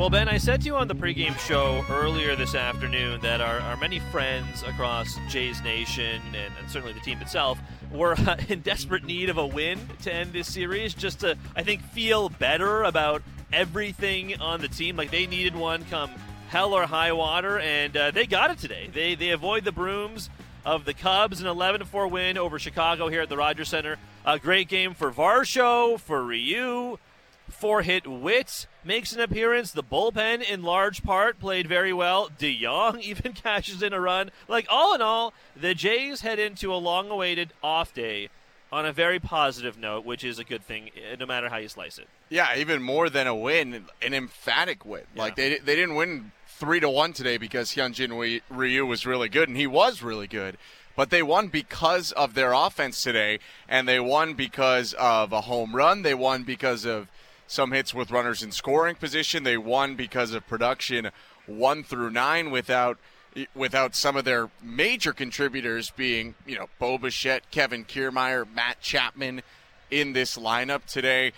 [0.00, 3.58] Well, Ben, I said to you on the pregame show earlier this afternoon that our,
[3.60, 7.58] our many friends across Jays Nation and, and certainly the team itself
[7.92, 11.64] were uh, in desperate need of a win to end this series, just to, I
[11.64, 13.22] think, feel better about
[13.52, 14.96] everything on the team.
[14.96, 16.10] Like they needed one come
[16.48, 18.88] hell or high water, and uh, they got it today.
[18.90, 20.30] They, they avoid the brooms
[20.64, 23.98] of the Cubs, an 11 4 win over Chicago here at the Rogers Center.
[24.24, 26.98] A great game for Varsho, for Ryu.
[27.50, 29.72] Four hit Whit makes an appearance.
[29.72, 32.30] The bullpen, in large part, played very well.
[32.38, 34.30] DeJong even cashes in a run.
[34.48, 38.28] Like, all in all, the Jays head into a long awaited off day
[38.72, 41.68] on a very positive note, which is a good thing, eh, no matter how you
[41.68, 42.08] slice it.
[42.28, 45.02] Yeah, even more than a win, an emphatic win.
[45.14, 45.22] Yeah.
[45.22, 49.48] Like, they, they didn't win 3 to 1 today because Hyunjin Ryu was really good,
[49.48, 50.56] and he was really good
[50.96, 55.74] but they won because of their offense today, and they won because of a home
[55.74, 56.02] run.
[56.02, 57.08] They won because of
[57.50, 59.42] some hits with runners in scoring position.
[59.42, 61.10] They won because of production
[61.46, 62.96] one through nine without
[63.54, 69.42] without some of their major contributors being, you know, Bo Bichette, Kevin Kiermaier, Matt Chapman
[69.90, 71.32] in this lineup today.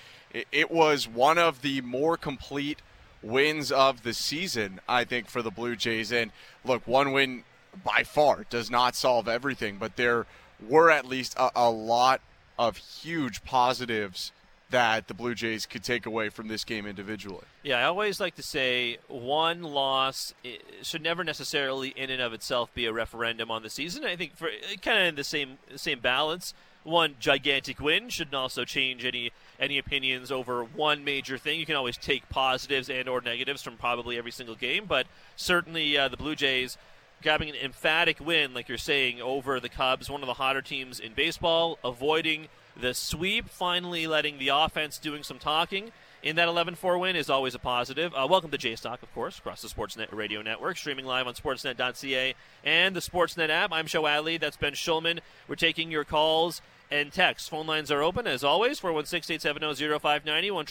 [0.51, 2.81] It was one of the more complete
[3.23, 6.13] wins of the season, I think, for the Blue Jays.
[6.13, 6.31] And
[6.65, 7.45] look, one win
[7.85, 10.27] by far does not solve everything, but there
[10.67, 12.21] were at least a, a lot
[12.59, 14.33] of huge positives
[14.73, 17.45] that the Blue Jays could take away from this game individually.
[17.63, 20.35] Yeah, I always like to say one loss
[20.83, 24.05] should never necessarily, in and of itself, be a referendum on the season.
[24.05, 24.49] I think for
[24.83, 29.79] kind of in the same same balance, one gigantic win shouldn't also change any any
[29.79, 31.61] opinions over one major thing.
[31.61, 35.97] You can always take positives and or negatives from probably every single game, but certainly
[35.97, 36.77] uh, the Blue Jays
[37.23, 40.99] grabbing an emphatic win, like you're saying, over the Cubs, one of the hotter teams
[40.99, 42.49] in baseball, avoiding
[42.81, 45.93] the sweep, finally letting the offense doing some talking
[46.23, 48.15] in that 11-4 win is always a positive.
[48.15, 51.35] Uh, welcome to Jays Talk, of course, across the Sportsnet radio network, streaming live on
[51.35, 53.73] Sportsnet.ca and the Sportsnet app.
[53.73, 54.37] I'm Sho Alli.
[54.37, 55.19] That's Ben Shulman.
[55.49, 57.49] We're taking your calls and texts.
[57.49, 60.67] Phone lines are open, as always, 416-870-0590, 1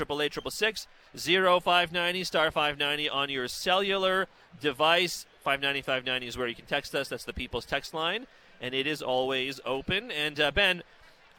[2.26, 4.28] star 590 on your cellular
[4.62, 5.26] device.
[5.44, 7.10] 590 590 is where you can text us.
[7.10, 8.28] That's the People's Text line,
[8.62, 10.12] and it is always open.
[10.12, 10.84] And, uh, Ben,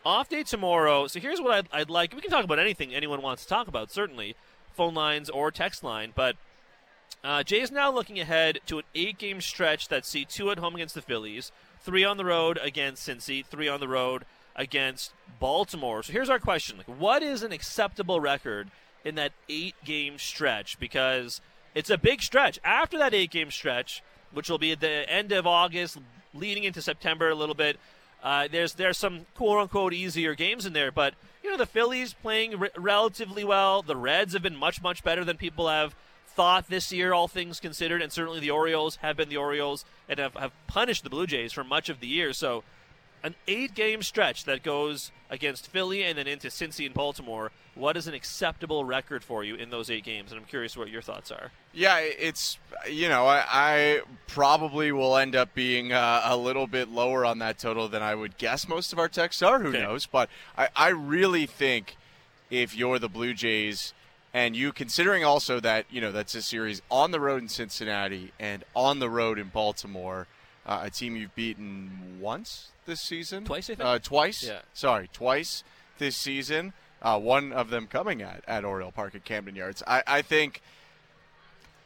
[0.05, 1.07] off day tomorrow.
[1.07, 2.15] So here's what I'd, I'd, like.
[2.15, 4.37] We can talk about anything anyone wants to talk about, certainly,
[4.75, 6.13] phone lines or text line.
[6.15, 6.37] But
[7.25, 10.59] uh, Jay is now looking ahead to an eight game stretch that see two at
[10.59, 14.25] home against the Phillies, three on the road against Cincy, three on the road
[14.57, 16.03] against Baltimore.
[16.03, 18.71] So here's our question: like, What is an acceptable record
[19.05, 20.79] in that eight game stretch?
[20.81, 21.41] Because
[21.75, 22.59] it's a big stretch.
[22.65, 24.03] After that eight game stretch,
[24.33, 25.99] which will be at the end of August,
[26.35, 27.79] leading into September a little bit.
[28.23, 32.15] Uh, there's there's some quote unquote easier games in there, but you know the Phillies
[32.15, 33.83] playing re- relatively well.
[33.83, 35.95] The Reds have been much much better than people have
[36.35, 40.19] thought this year, all things considered, and certainly the Orioles have been the Orioles and
[40.19, 42.33] have, have punished the Blue Jays for much of the year.
[42.33, 42.65] So
[43.23, 47.53] an eight game stretch that goes against Philly and then into Cincy and Baltimore.
[47.75, 50.31] What is an acceptable record for you in those eight games?
[50.33, 51.53] And I'm curious what your thoughts are.
[51.73, 56.89] Yeah, it's you know I, I probably will end up being uh, a little bit
[56.89, 59.59] lower on that total than I would guess most of our texts are.
[59.61, 59.83] Who okay.
[59.83, 60.07] knows?
[60.07, 61.97] But I, I really think
[62.51, 63.95] if you're the Blue Jays
[64.35, 68.33] and you considering also that you know that's a series on the road in Cincinnati
[68.39, 70.27] and on the road in Baltimore,
[70.67, 73.45] uh, a team you've beaten once this season.
[73.45, 73.89] Twice, I think.
[73.89, 74.45] Uh, twice.
[74.45, 74.61] Yeah.
[74.75, 75.65] Sorry, twice
[75.99, 76.73] this season.
[77.01, 79.83] Uh, one of them coming at, at Oriole Park at Camden Yards.
[79.87, 80.63] I, I think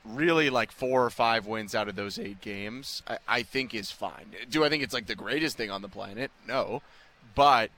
[0.04, 3.90] really like four or five wins out of those eight games, I, I think is
[3.90, 4.34] fine.
[4.50, 6.30] Do I think it's like the greatest thing on the planet?
[6.46, 6.82] No.
[7.34, 7.70] But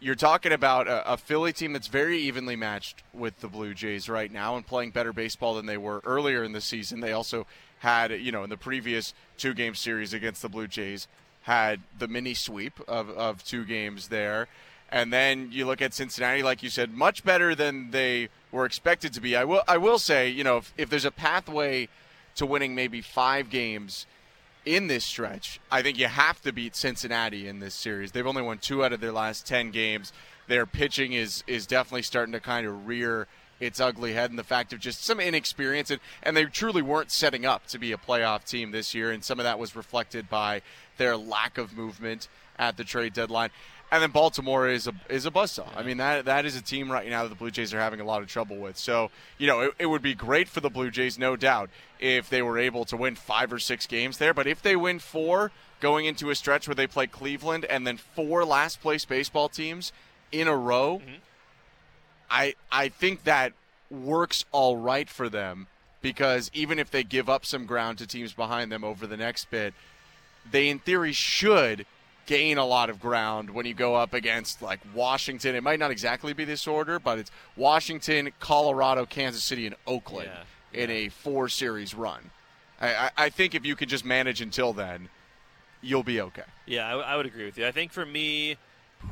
[0.00, 4.08] you're talking about a, a, Philly team that's very evenly matched with the Blue Jays
[4.08, 7.00] right now and playing better baseball than they were earlier in the season.
[7.00, 7.46] They also
[7.84, 11.06] had, you know, in the previous two game series against the Blue Jays,
[11.42, 14.48] had the mini sweep of, of two games there.
[14.90, 19.12] And then you look at Cincinnati, like you said, much better than they were expected
[19.12, 19.36] to be.
[19.36, 21.88] I will, I will say, you know, if, if there's a pathway
[22.36, 24.06] to winning maybe five games
[24.64, 28.12] in this stretch, I think you have to beat Cincinnati in this series.
[28.12, 30.12] They've only won two out of their last 10 games.
[30.48, 33.26] Their pitching is, is definitely starting to kind of rear
[33.64, 37.10] its ugly head and the fact of just some inexperience and, and they truly weren't
[37.10, 40.28] setting up to be a playoff team this year and some of that was reflected
[40.28, 40.62] by
[40.96, 42.28] their lack of movement
[42.58, 43.50] at the trade deadline.
[43.90, 45.68] And then Baltimore is a is a buzzsaw.
[45.76, 48.00] I mean that that is a team right now that the Blue Jays are having
[48.00, 48.76] a lot of trouble with.
[48.76, 51.70] So you know it, it would be great for the Blue Jays, no doubt,
[52.00, 54.34] if they were able to win five or six games there.
[54.34, 57.98] But if they win four, going into a stretch where they play Cleveland and then
[57.98, 59.92] four last place baseball teams
[60.32, 61.16] in a row, mm-hmm.
[62.30, 63.52] I I think that
[63.90, 65.66] works all right for them
[66.02, 69.50] because even if they give up some ground to teams behind them over the next
[69.50, 69.72] bit,
[70.50, 71.86] they in theory should
[72.26, 75.54] gain a lot of ground when you go up against like Washington.
[75.54, 80.30] It might not exactly be this order, but it's Washington, Colorado, Kansas City, and Oakland
[80.72, 80.82] Yeah.
[80.82, 82.30] in a four series run.
[82.80, 85.08] I, I, I think if you can just manage until then,
[85.82, 86.42] you'll be okay.
[86.66, 87.66] Yeah, I, w- I would agree with you.
[87.66, 88.56] I think for me,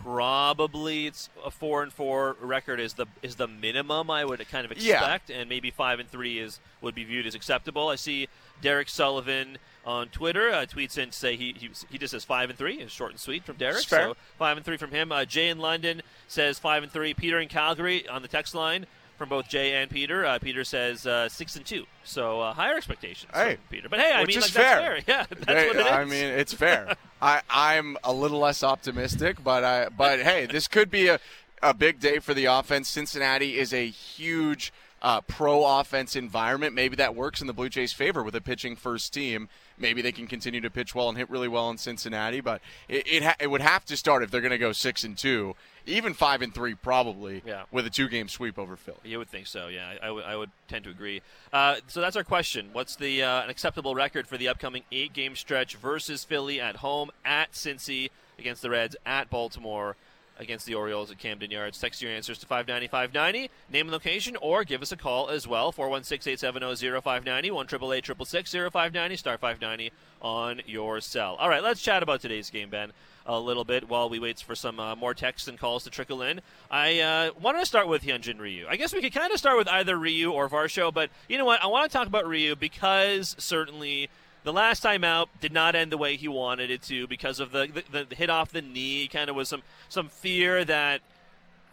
[0.02, 4.64] probably it's a four and four record is the is the minimum I would kind
[4.64, 4.94] of Yeah.
[4.96, 7.88] expect, and maybe five and three is would be viewed as acceptable.
[7.88, 8.28] I see
[8.60, 12.48] Derek Sullivan on Twitter uh, tweets in to say he, he he just says five
[12.50, 12.74] and three.
[12.76, 13.78] It's short and sweet from Derek.
[13.80, 15.10] So five and three from him.
[15.12, 17.14] Uh, Jay in London says five and three.
[17.14, 18.86] Peter in Calgary on the text line
[19.16, 20.24] from both Jay and Peter.
[20.26, 21.84] Uh, Peter says uh, six and two.
[22.04, 23.56] So uh, higher expectations Hey.
[23.56, 23.88] from Peter.
[23.88, 24.94] But hey, I mean, like, fair.
[24.94, 25.16] that's fair.
[25.16, 25.92] Yeah, that's Hey, what it is.
[25.92, 26.96] I mean, it's fair.
[27.22, 31.20] I, I'm a little less optimistic, but I, but hey, this could be a,
[31.62, 32.88] a big day for the offense.
[32.88, 34.72] Cincinnati is a huge
[35.02, 36.74] uh, pro offense environment.
[36.74, 39.48] Maybe that works in the Blue Jays' favor with a pitching first team.
[39.82, 43.06] Maybe they can continue to pitch well and hit really well in Cincinnati, but it
[43.06, 45.54] it, ha- it would have to start if they're going to go six and two,
[45.84, 47.64] even five and three, probably Yeah.
[47.72, 48.98] with a two game sweep over Philly.
[49.02, 49.94] You would think so, yeah.
[50.02, 51.20] I, I would- would tend to agree.
[51.52, 52.70] Uh, so that's our question.
[52.72, 56.76] What's the uh, an acceptable record for the upcoming eight game stretch versus Philly at
[56.76, 59.96] home, at Cincy, against the Reds, at Baltimore,
[60.42, 61.78] against the Orioles at Camden Yards?
[61.78, 65.46] Text your answers to 590 590, name and location, or give us a call as
[65.48, 71.36] well, 416 870 0590, 1 888 0590, star 590 on your cell.
[71.38, 72.92] All right, let's chat about today's game, Ben
[73.26, 76.22] a little bit while we wait for some uh, more texts and calls to trickle
[76.22, 76.40] in.
[76.70, 78.66] I uh, wanted to start with Hyunjin Ryu.
[78.68, 81.44] I guess we could kind of start with either Ryu or Varsho, but you know
[81.44, 81.62] what?
[81.62, 84.10] I want to talk about Ryu because certainly
[84.44, 87.52] the last time out did not end the way he wanted it to because of
[87.52, 89.08] the the, the hit off the knee.
[89.08, 91.00] Kind of was some some fear that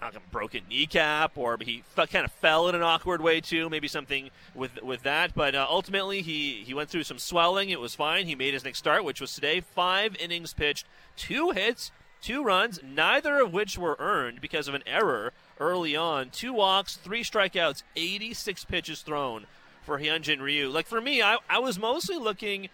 [0.01, 3.69] a broken kneecap, or he fe- kind of fell in an awkward way too.
[3.69, 5.33] Maybe something with with that.
[5.36, 7.69] But uh, ultimately, he he went through some swelling.
[7.69, 8.25] It was fine.
[8.25, 9.60] He made his next start, which was today.
[9.60, 11.92] Five innings pitched, two hits,
[12.22, 16.30] two runs, neither of which were earned because of an error early on.
[16.30, 19.45] Two walks, three strikeouts, 86 pitches thrown
[19.89, 20.69] for Hyunjin Ryu.
[20.69, 22.69] Like for me, I, I was mostly looking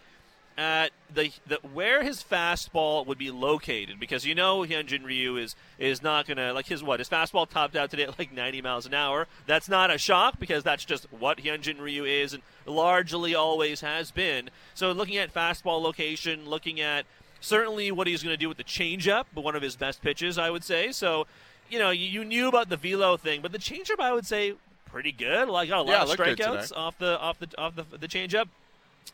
[0.58, 5.56] at the, the where his fastball would be located because you know Hyunjin Ryu is
[5.78, 8.84] is not gonna like his what his fastball topped out today at like 90 miles
[8.84, 9.28] an hour.
[9.46, 14.10] That's not a shock because that's just what Hyunjin Ryu is and largely always has
[14.10, 14.50] been.
[14.74, 17.06] So looking at fastball location, looking at
[17.40, 20.36] certainly what he's going to do with the changeup, but one of his best pitches,
[20.36, 20.92] I would say.
[20.92, 21.26] So
[21.70, 24.52] you know you, you knew about the velo thing, but the changeup I would say
[24.86, 25.48] pretty good.
[25.48, 28.48] Like got a lot Yeah, of strikeouts off the off the off the the changeup.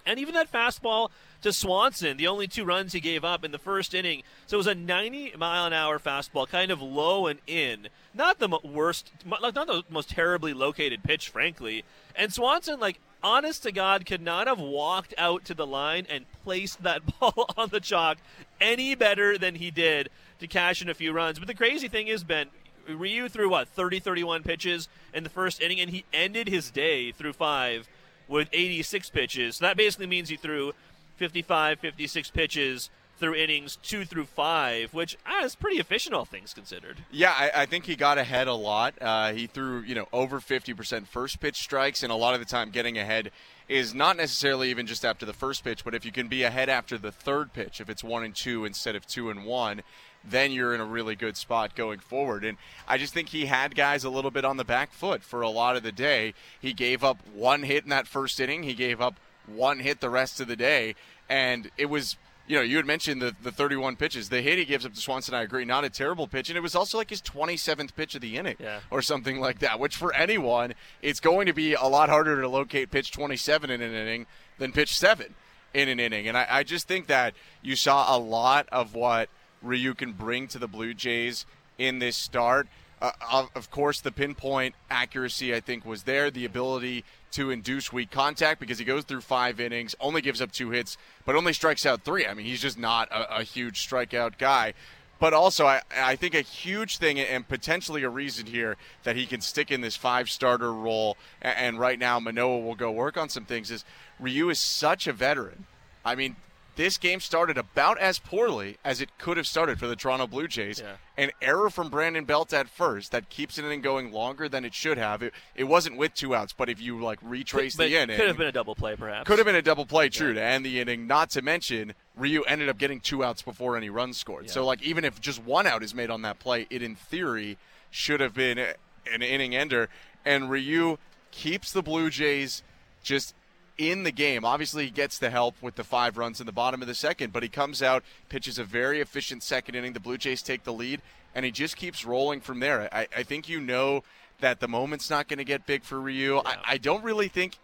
[0.07, 1.11] And even that fastball
[1.43, 4.23] to Swanson, the only two runs he gave up in the first inning.
[4.47, 7.89] So it was a 90 mile an hour fastball, kind of low and in.
[8.15, 11.85] Not the worst, like not the most terribly located pitch, frankly.
[12.17, 16.25] And Swanson, like, honest to God, could not have walked out to the line and
[16.43, 18.19] placed that ball on the chalk
[18.61, 20.09] any better than he did
[20.41, 21.39] to cash in a few runs.
[21.39, 22.49] But the crazy thing is, Ben,
[22.89, 27.13] Ryu threw what 30 31 pitches in the first inning and he ended his day
[27.13, 27.89] through 5
[28.29, 29.57] with 86 pitches.
[29.57, 30.73] So that basically means he threw
[31.17, 32.91] 55 56 pitches
[33.23, 37.05] through innings 2 through 5, which ah, is pretty efficient all things considered.
[37.13, 38.95] Yeah, I, I think he got ahead a lot.
[39.01, 42.47] Uh, he threw, you know, over 50% first pitch strikes, and a lot of the
[42.47, 43.31] time getting ahead
[43.69, 46.69] is not necessarily even just after the first pitch, but if you can be ahead
[46.69, 49.83] after the third pitch, if it's one and two instead of two and one,
[50.25, 52.45] then you're in a really good spot going forward.
[52.45, 55.43] And I just think he had guys a little bit on the back foot for
[55.43, 56.35] a lot of the day.
[56.61, 60.11] He gave up one hit in that first inning, he gave up one hit the
[60.11, 60.95] rest of the day,
[61.29, 64.29] and it was you know, you had mentioned the, the 31 pitches.
[64.29, 66.51] The hit he gives up to Swanson, I agree, not a terrible pitch.
[66.51, 68.81] And it was also like his 27th pitch of the inning Yeah.
[68.91, 72.49] or something like that, which for anyone, it's going to be a lot harder to
[72.49, 74.27] locate pitch 27 in an inning
[74.59, 75.33] than pitch 7
[75.73, 76.27] in an inning.
[76.27, 79.29] And I, I just think that you saw a lot of what
[79.63, 81.47] Ryu can bring to the Blue Jays
[81.79, 82.69] in this start.
[83.01, 86.31] Uh, of, course, the pinpoint accuracy, I think, was there.
[86.31, 90.53] The ability to induce weak contact because he goes through five innings, only gives up
[90.53, 92.27] two hits, but only strikes out three.
[92.27, 94.75] I mean, he's just not a, a huge strikeout guy.
[95.19, 99.27] But also, I, I think a huge thing and potentially a reason here that he
[99.27, 103.17] can stick in this five starter role, a- and right now Manoah will go work
[103.17, 103.85] on some things, is
[104.21, 105.67] Ryu is such a veteran.
[106.05, 106.37] I mean,
[106.77, 110.49] this game started about as poorly as it could have started for the Toronto Blue
[110.49, 110.81] Jays.
[110.81, 110.95] Yeah.
[111.17, 114.73] An error from Brandon Belt at first that keeps an inning going longer than it
[114.73, 115.23] should have.
[115.23, 118.29] It, it wasn't with two outs, but if you like retrace but the inning, could
[118.29, 119.27] have been a double play, perhaps.
[119.27, 121.07] could have been a double play, true, to end the inning.
[121.07, 124.49] Not to mention, Ryu ended up getting two outs before any runs scored.
[124.49, 127.59] So, like, even if just one out is made on that play, it in theory
[127.91, 129.89] should have been an inning ender.
[130.25, 130.97] And Ryu
[131.31, 132.63] keeps the Blue Jays
[133.03, 133.35] just
[133.79, 134.45] in the game.
[134.45, 137.33] Obviously, he gets the help with the five runs in the bottom of the second,
[137.33, 139.93] but he comes out, pitches a very efficient second inning.
[139.93, 141.01] The Blue Jays take the lead,
[141.35, 142.89] and he just keeps rolling from there.
[142.93, 144.05] I, I think you know
[144.41, 146.35] that the moment's not going to get big for Ryu.
[146.35, 146.43] Yeah.
[146.45, 147.57] I, I don't really think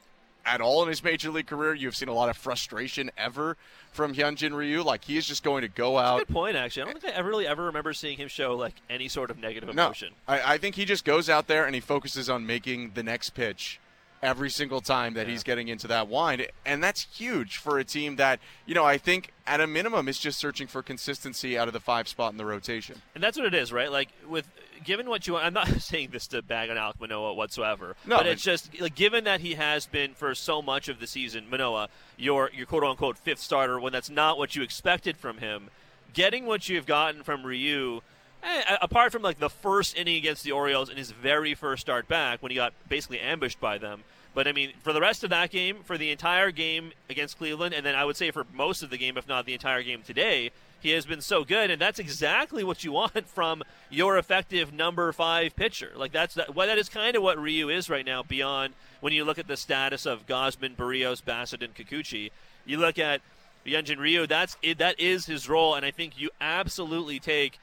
[0.47, 3.57] at all in his major league career you've seen a lot of frustration ever
[3.93, 4.83] from Hyunjin Ryu.
[4.83, 6.21] Like he is just going to go out.
[6.21, 6.83] good point, actually.
[6.83, 9.39] I don't think I ever really ever remember seeing him show like any sort of
[9.39, 10.11] negative emotion.
[10.27, 13.03] No, I, I think he just goes out there and he focuses on making the
[13.03, 13.79] next pitch
[14.23, 15.33] every single time that yeah.
[15.33, 16.47] he's getting into that wind.
[16.67, 20.19] And that's huge for a team that, you know, I think at a minimum is
[20.19, 23.01] just searching for consistency out of the five spot in the rotation.
[23.15, 23.91] And that's what it is, right?
[23.91, 24.49] Like with
[24.85, 27.97] given what you I'm not saying this to bag on Alek Manoah whatsoever.
[28.07, 31.07] No, but it's just like given that he has been for so much of the
[31.07, 35.39] season, Manoah, your your quote unquote fifth starter when that's not what you expected from
[35.39, 35.71] him,
[36.13, 38.03] getting what you've gotten from Ryu
[38.43, 42.09] Eh, apart from like the first inning against the Orioles in his very first start
[42.09, 44.05] back when he got basically ambushed by them.
[44.35, 47.75] But I mean, for the rest of that game, for the entire game against Cleveland,
[47.75, 50.03] and then I would say for most of the game, if not the entire game
[50.03, 54.73] today, he has been so good, and that's exactly what you want from your effective
[54.73, 55.91] number five pitcher.
[55.97, 58.23] Like that's that, well, that is kind of what Ryu is right now.
[58.23, 62.31] Beyond when you look at the status of Gausman, Berrios, Bassitt, and Kikuchi,
[62.65, 63.21] you look at
[63.67, 64.27] Hyunjin Ryu.
[64.27, 67.59] That's it, that is his role, and I think you absolutely take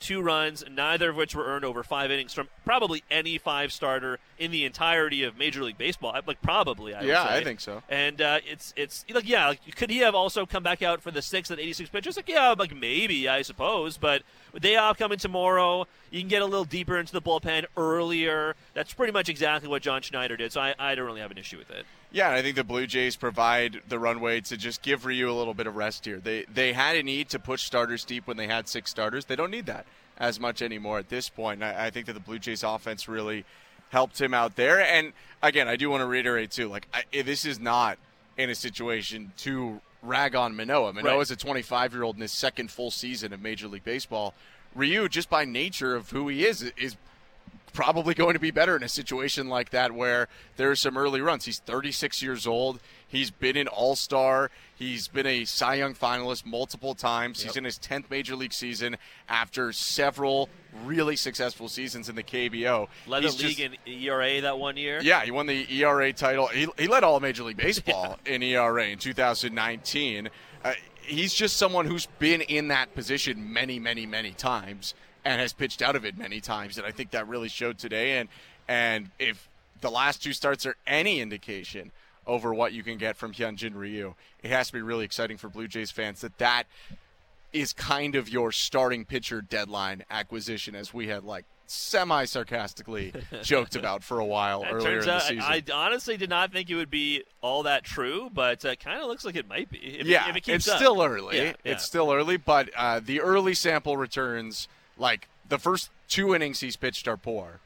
[0.00, 4.18] two runs, neither of which were earned over five innings from probably any five starter
[4.38, 6.14] in the entirety of Major League Baseball.
[6.26, 7.82] Like probably, I yeah, I think so.
[7.88, 11.10] And uh, it's it's like yeah, like, could he have also come back out for
[11.10, 12.16] the sixth and 86 pitches?
[12.16, 14.22] Like yeah, like maybe I suppose, but
[14.58, 18.54] day off coming tomorrow, you can get a little deeper into the bullpen earlier.
[18.74, 20.52] That's pretty much exactly what John Schneider did.
[20.52, 21.84] So I, I don't really have an issue with it.
[22.10, 25.52] Yeah, I think the Blue Jays provide the runway to just give Ryu a little
[25.52, 26.18] bit of rest here.
[26.18, 29.26] They they had a need to push starters deep when they had six starters.
[29.26, 29.84] They don't need that
[30.16, 31.62] as much anymore at this point.
[31.62, 33.44] I, I think that the Blue Jays offense really
[33.90, 34.80] helped him out there.
[34.80, 35.12] And
[35.42, 37.98] again, I do want to reiterate too, like I, eh, this is not
[38.36, 40.92] in a situation to rag on Manoah.
[40.92, 44.34] Manoah is a 25 year old in his second full season of Major League Baseball.
[44.74, 46.96] Ryu, just by nature of who he is, is
[47.78, 51.20] probably going to be better in a situation like that where there are some early
[51.20, 51.44] runs.
[51.44, 52.80] He's 36 years old.
[53.06, 54.50] He's been an All Star.
[54.74, 57.38] He's been a Cy Young finalist multiple times.
[57.38, 57.46] Yep.
[57.46, 58.96] He's in his 10th major league season
[59.28, 60.48] after several
[60.84, 62.88] really successful seasons in the KBO.
[63.06, 64.98] Led He's the league just, in ERA that one year.
[65.00, 66.48] Yeah, he won the ERA title.
[66.48, 68.32] He, he led all Major League Baseball yeah.
[68.32, 70.30] in ERA in 2019.
[70.64, 74.94] Uh, he's just someone who's been in that position many, many, many times
[75.24, 76.78] and has pitched out of it many times.
[76.78, 78.18] And I think that really showed today.
[78.18, 78.28] And
[78.68, 79.48] and if
[79.80, 81.92] the last two starts are any indication
[82.26, 85.48] over what you can get from Hyunjin Ryu, it has to be really exciting for
[85.48, 86.64] Blue Jays fans that that
[87.52, 93.76] is kind of your starting pitcher deadline acquisition, as we had like semi sarcastically joked
[93.76, 95.42] about for a while it earlier in the season.
[95.42, 98.74] I, I, honestly did not think it would be all that true, but it uh,
[98.76, 99.78] kind of looks like it might be.
[99.78, 100.76] If, yeah, if it it's up.
[100.76, 101.36] still early.
[101.36, 101.72] Yeah, yeah.
[101.72, 104.68] It's still early, but uh, the early sample returns,
[104.98, 107.60] like the first two innings he's pitched, are poor.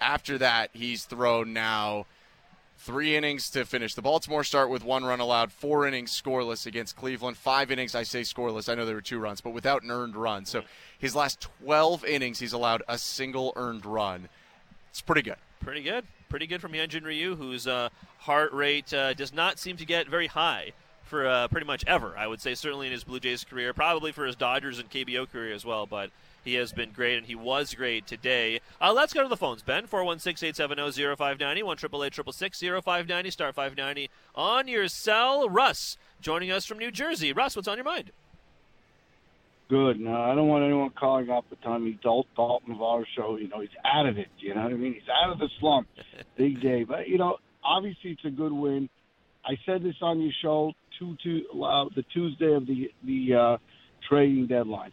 [0.00, 2.06] After that, he's thrown now
[2.78, 6.96] three innings to finish the Baltimore start with one run allowed, four innings scoreless against
[6.96, 8.68] Cleveland, five innings, I say scoreless.
[8.68, 10.46] I know there were two runs, but without an earned run.
[10.46, 10.62] So
[10.98, 14.28] his last 12 innings, he's allowed a single earned run.
[14.90, 15.36] It's pretty good.
[15.60, 16.04] Pretty good.
[16.28, 20.08] Pretty good from Hyunjin Ryu, whose uh, heart rate uh, does not seem to get
[20.08, 22.16] very high for uh, pretty much ever.
[22.16, 25.28] I would say certainly in his Blue Jays career, probably for his Dodgers and KBO
[25.30, 25.86] career as well.
[25.86, 26.10] But
[26.44, 28.60] he has been great, and he was great today.
[28.80, 29.86] Uh, let's go to the phones, Ben.
[29.86, 31.76] 416 870 0590, 1
[32.82, 35.48] 0590, star 590 on your cell.
[35.48, 37.32] Russ joining us from New Jersey.
[37.32, 38.12] Russ, what's on your mind?
[39.68, 40.00] Good.
[40.00, 43.36] No, I don't want anyone calling up the Tommy Dalt Dalton of our show.
[43.36, 44.28] You know, he's out of it.
[44.38, 44.94] You know what I mean?
[44.94, 45.88] He's out of the slump.
[46.36, 46.84] Big day.
[46.84, 48.88] But, you know, obviously it's a good win.
[49.44, 53.56] I said this on your show two, two, uh, the Tuesday of the, the uh,
[54.08, 54.92] trading deadline.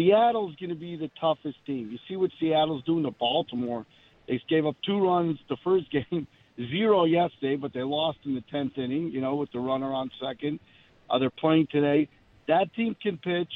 [0.00, 1.90] Seattle's going to be the toughest team.
[1.90, 3.84] You see what Seattle's doing to Baltimore.
[4.26, 6.26] They gave up two runs the first game,
[6.56, 9.10] zero yesterday, but they lost in the tenth inning.
[9.12, 10.60] You know, with the runner on second.
[11.08, 12.08] Uh, they're playing today.
[12.48, 13.52] That team can pitch.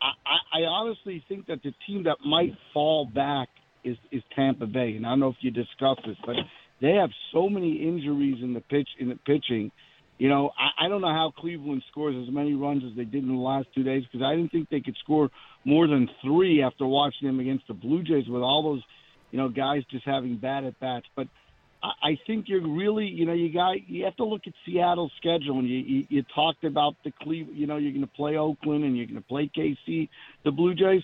[0.00, 3.48] I, I, I honestly think that the team that might fall back
[3.84, 6.36] is is Tampa Bay, and I don't know if you discussed this, but
[6.80, 9.70] they have so many injuries in the pitch in the pitching
[10.18, 13.22] you know, I, I don't know how Cleveland scores as many runs as they did
[13.22, 15.30] in the last two days because I didn't think they could score
[15.64, 18.82] more than three after watching them against the Blue Jays with all those,
[19.30, 21.06] you know, guys just having bad at bats.
[21.14, 21.28] But
[21.82, 25.12] I, I think you're really, you know, you got you have to look at Seattle's
[25.18, 28.36] schedule and you you, you talked about the Cleveland, you know, you're going to play
[28.36, 30.08] Oakland and you're going to play KC,
[30.44, 31.02] the Blue Jays.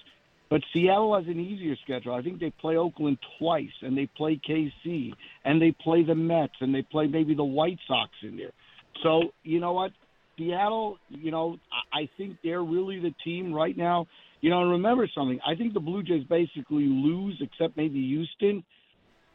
[0.49, 2.15] But Seattle has an easier schedule.
[2.15, 5.15] I think they play Oakland twice, and they play KC,
[5.47, 8.53] and they play the Mets, and they play maybe the White Sox in there.
[9.03, 9.93] So you know what,
[10.39, 11.59] Seattle, you know,
[11.93, 14.07] I think they're really the team right now.
[14.41, 15.39] You know, and remember something.
[15.47, 18.65] I think the Blue Jays basically lose, except maybe Houston,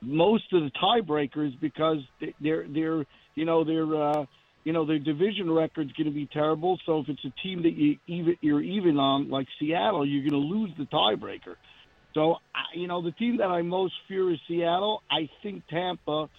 [0.01, 1.99] most of the tiebreakers because
[2.41, 4.25] they're they're you know they're uh,
[4.63, 6.77] you know their division record's going to be terrible.
[6.85, 10.41] So if it's a team that you even you're even on like Seattle, you're going
[10.41, 11.55] to lose the tiebreaker.
[12.13, 12.37] So
[12.75, 15.01] you know the team that I most fear is Seattle.
[15.09, 16.29] I think Tampa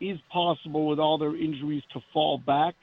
[0.00, 2.74] is possible with all their injuries to fall back.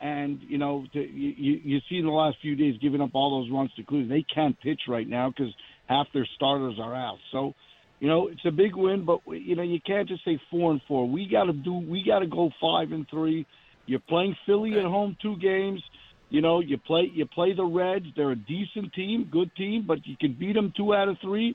[0.00, 3.42] And you know, to, you you see in the last few days giving up all
[3.42, 4.10] those runs to Cleveland.
[4.10, 5.52] They can't pitch right now because
[5.88, 7.18] half their starters are out.
[7.32, 7.54] So,
[7.98, 10.80] you know, it's a big win, but you know you can't just say four and
[10.88, 11.06] four.
[11.06, 11.74] We got to do.
[11.74, 13.46] We got to go five and three.
[13.84, 15.82] You're playing Philly at home two games.
[16.30, 18.06] You know, you play you play the Reds.
[18.16, 21.54] They're a decent team, good team, but you can beat them two out of three.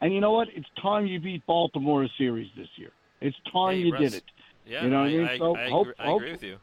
[0.00, 0.48] And you know what?
[0.54, 2.90] It's time you beat Baltimore a series this year.
[3.20, 4.24] It's time hey, you Russ, did it.
[4.66, 5.24] Yeah, you know I, I mean?
[5.24, 6.56] I, so I, hope, agree, I agree with you.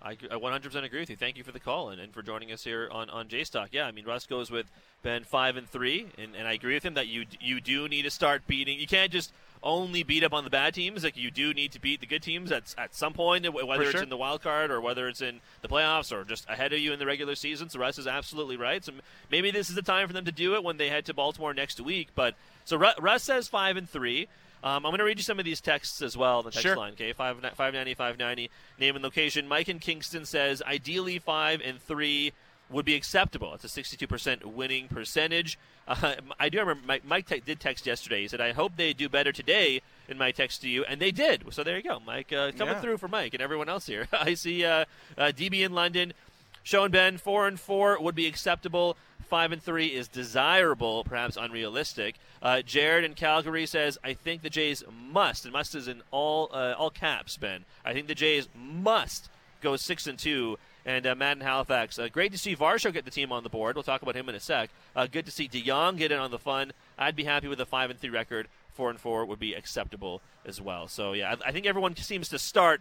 [0.00, 1.16] I, I 100% agree with you.
[1.16, 3.70] Thank you for the call and, and for joining us here on, on J Stock.
[3.72, 4.70] Yeah, I mean Russ goes with
[5.02, 8.02] Ben five and three, and, and I agree with him that you you do need
[8.02, 8.78] to start beating.
[8.78, 11.02] You can't just only beat up on the bad teams.
[11.02, 13.90] Like you do need to beat the good teams at at some point, whether sure.
[13.90, 16.78] it's in the wild card or whether it's in the playoffs or just ahead of
[16.78, 17.68] you in the regular season.
[17.68, 18.84] So Russ is absolutely right.
[18.84, 18.92] So
[19.30, 21.54] maybe this is the time for them to do it when they head to Baltimore
[21.54, 22.08] next week.
[22.14, 24.28] But so Russ says five and three.
[24.64, 26.42] Um, I'm going to read you some of these texts as well.
[26.42, 26.76] The text sure.
[26.76, 28.50] line, okay, five five ninety five ninety.
[28.78, 29.46] Name and location.
[29.48, 32.32] Mike in Kingston says ideally five and three
[32.70, 33.54] would be acceptable.
[33.54, 35.58] It's a 62% winning percentage.
[35.86, 38.20] Uh, I do remember Mike, Mike te- did text yesterday.
[38.22, 41.10] He said, "I hope they do better today." In my text to you, and they
[41.10, 41.44] did.
[41.50, 42.32] So there you go, Mike.
[42.32, 42.80] Uh, coming Yeah.
[42.80, 44.08] through for Mike and everyone else here.
[44.12, 44.86] I see uh,
[45.18, 46.14] uh, DB in London.
[46.62, 48.96] Sean Ben, four and four would be acceptable.
[49.28, 52.16] Five and three is desirable, perhaps unrealistic.
[52.40, 56.48] Uh, Jared in Calgary says, "I think the Jays must, and must is in all
[56.52, 57.64] uh, all caps, Ben.
[57.84, 59.28] I think the Jays must
[59.60, 63.04] go six and two." And uh, Matt in Halifax, uh, great to see Varsho get
[63.04, 63.76] the team on the board.
[63.76, 64.70] We'll talk about him in a sec.
[64.96, 66.72] Uh, good to see DeJong get in on the fun.
[66.96, 68.48] I'd be happy with a five and three record.
[68.72, 70.88] Four and four would be acceptable as well.
[70.88, 72.80] So yeah, I, I think everyone seems to start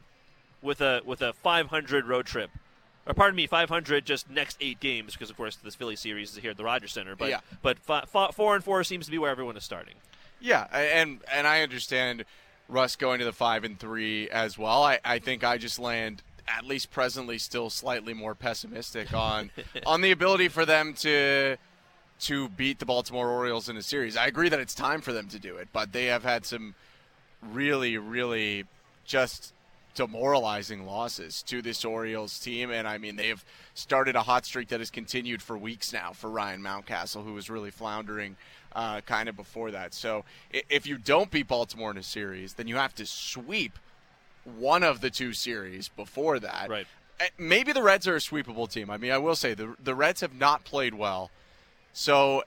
[0.61, 2.51] with a with a 500 road trip
[3.07, 6.37] or pardon me, 500 just next eight games because of course this Philly series is
[6.37, 7.15] here at the Rogers Center.
[7.15, 7.39] But Yeah.
[7.61, 9.95] but fi- four and four seems to be where everyone is starting.
[10.39, 12.25] Yeah, and and I understand
[12.69, 14.83] Russ going to the five and three as well.
[14.83, 19.51] I, I think I just land at least presently still slightly more pessimistic on
[19.85, 21.57] on the ability for them to
[22.19, 24.17] to beat the Baltimore Orioles in a series.
[24.17, 26.73] I agree that it's time for them to do it, but they have had some
[27.41, 28.65] really, really
[29.05, 29.53] just
[29.97, 32.71] demoralizing losses to this Orioles team.
[32.71, 36.13] And I mean, they have started a hot streak that has continued for weeks now
[36.13, 38.37] for Ryan Mountcastle, who was really floundering
[38.73, 39.93] uh, kind of before that.
[39.95, 43.79] So if you don't beat Baltimore in a series, then you have to sweep
[44.45, 46.69] one of the two series before that.
[46.69, 46.87] Right.
[47.39, 48.91] Maybe the Reds are a sweepable team.
[48.91, 51.31] I mean, I will say the the Reds have not played well,
[51.91, 52.43] so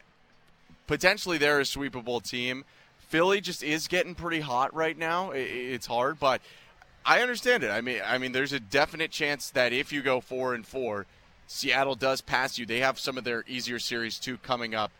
[0.86, 2.64] potentially they're a sweepable team.
[3.08, 5.32] Philly just is getting pretty hot right now.
[5.32, 6.40] It's hard, but
[7.04, 7.70] I understand it.
[7.70, 11.06] I mean, I mean, there's a definite chance that if you go four and four,
[11.46, 12.66] Seattle does pass you.
[12.66, 14.92] They have some of their easier series too coming up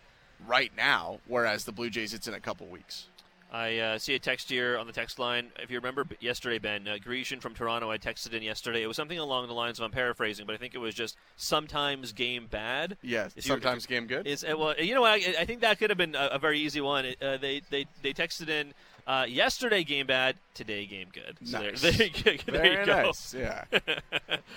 [0.47, 3.07] right now, whereas the Blue Jays it's in a couple weeks.
[3.53, 5.51] I uh, see a text here on the text line.
[5.59, 8.85] If you remember yesterday, Ben uh, Grecian from Toronto, I texted in yesterday.
[8.85, 11.17] It was something along the lines of I'm paraphrasing, but I think it was just
[11.37, 12.97] sometimes game bad.
[13.03, 14.29] Yes, you're- sometimes game good.
[14.29, 16.61] Is uh, well, you know, I, I think that could have been a, a very
[16.61, 17.05] easy one.
[17.21, 18.73] Uh, they they they texted in
[19.07, 21.37] uh, yesterday game bad, today game good.
[21.49, 21.81] So there- Nice.
[21.83, 23.03] there, you go- there Very you go.
[23.03, 23.35] nice.
[23.35, 23.65] Yeah,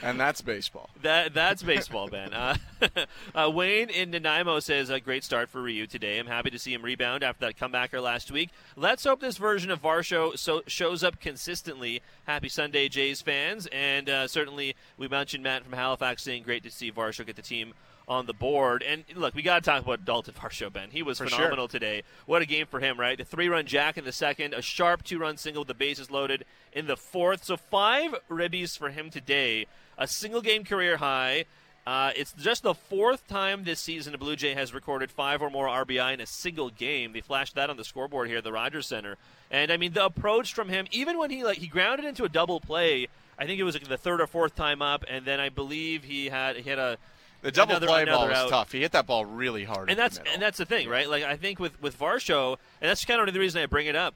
[0.02, 0.90] and that's baseball.
[1.04, 2.34] That that's baseball, Ben.
[2.34, 2.56] Uh,
[3.36, 6.18] uh, Wayne in Nanaimo says a great start for Ryu today.
[6.18, 8.50] I'm happy to see him rebound after that comebacker last week.
[8.78, 12.02] Let's hope this version of Varsho so shows up consistently.
[12.26, 16.72] Happy Sunday, Jays fans, and uh, certainly we mentioned Matt from Halifax saying great to
[16.72, 17.74] see Varsho get the team
[18.08, 18.84] on the board.
[18.84, 20.90] And look, we got to talk about Daulton Varsho, Ben.
[20.92, 21.38] He was For sure.
[21.38, 22.04] phenomenal today.
[22.26, 23.18] What a game for him, right?
[23.18, 26.88] The three-run jack in the second, a sharp two-run single with the bases loaded in
[26.88, 27.44] the fourth.
[27.46, 31.46] So five ribbies for him today, a single-game career high.
[31.86, 35.50] Uh, it's just the fourth time this season a Blue Jay has recorded five or
[35.50, 37.12] more RBI in a single game.
[37.12, 39.18] They flashed that on the scoreboard here at the Rogers Center,
[39.52, 42.30] and I mean the approach from him, even when he like he grounded into a
[42.30, 43.08] double play.
[43.38, 46.06] I think it was like the third or fourth time up, and then I believe
[46.06, 46.98] he had he had a
[47.44, 48.50] The double another- play ball another was out.
[48.50, 48.72] tough.
[48.72, 49.90] He hit that ball really hard.
[49.90, 51.08] and that's the and that's the thing, right?
[51.10, 53.96] Like I think with with Varsho, and that's kind of the reason I bring it
[53.96, 54.16] up.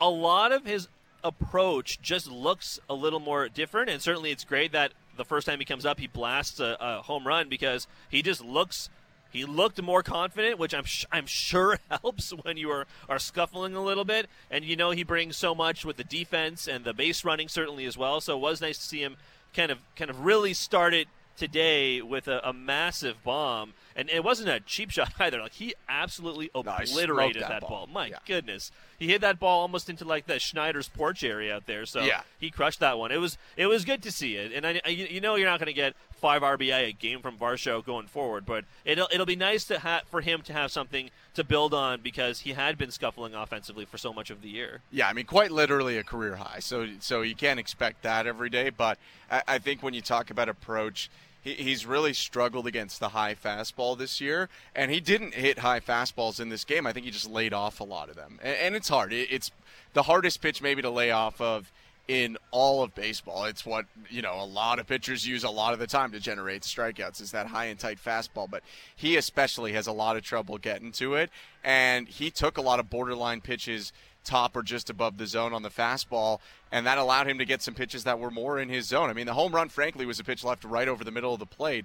[0.00, 0.88] A lot of his
[1.22, 5.58] approach just looks a little more different, and certainly it's great that the first time
[5.58, 8.88] he comes up, he blasts a, a home run because he just looks
[9.32, 13.74] He looked more confident, which I'm sh- I'm sure helps when you are, are scuffling
[13.74, 14.28] a little bit.
[14.50, 17.84] And you know he brings so much with the defense and the base running certainly
[17.86, 18.20] as well.
[18.20, 19.16] So it was nice to see him
[19.54, 24.22] kind of kind of really start it today with a, a, massive bomb, and it
[24.22, 25.40] wasn't a cheap shot either.
[25.40, 27.70] Like he absolutely obliterated no, that, ball.
[27.70, 27.86] ball.
[27.86, 28.18] My yeah.
[28.26, 31.86] goodness, he hit that ball almost into like the Schneider's porch area out there.
[31.86, 32.22] So yeah.
[32.38, 33.10] he crushed that one.
[33.10, 35.58] It was it was good to see it, and I, I you know you're not
[35.58, 35.94] going to get
[36.24, 40.02] five RBI a game from Varsho going forward, but it'll it'll be nice to ha-
[40.10, 43.98] for him to have something to build on because he had been scuffling offensively for
[43.98, 44.80] so much of the year.
[44.90, 46.60] Yeah, I mean, quite literally a career high.
[46.60, 48.70] So so you can't expect that every day.
[48.70, 48.98] But
[49.30, 51.10] I, I think when you talk about approach
[51.44, 56.40] he's really struggled against the high fastball this year, and he didn't hit high fastballs
[56.40, 56.86] in this game.
[56.86, 59.12] I think he just laid off a lot of them, and, and it's hard.
[59.12, 59.50] it's
[59.92, 61.70] the hardest pitch maybe to lay off of
[62.08, 63.44] in all of baseball.
[63.44, 66.20] It's what you know a lot of pitchers use a lot of the time to
[66.20, 68.48] generate strikeouts is that high and tight fastball.
[68.50, 68.62] But
[68.94, 71.30] he especially has a lot of trouble getting to it,
[71.62, 73.92] and he took a lot of borderline pitches
[74.24, 76.40] top or just above the zone on the fastball,
[76.72, 79.10] and that allowed him to get some pitches that were more in his zone.
[79.10, 81.38] I mean, the home run, frankly, was a pitch left right over the middle of
[81.38, 81.84] the plate,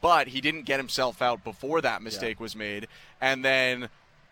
[0.00, 2.42] but he didn't get himself out before that mistake yeah.
[2.42, 2.86] was made.
[3.20, 3.88] And then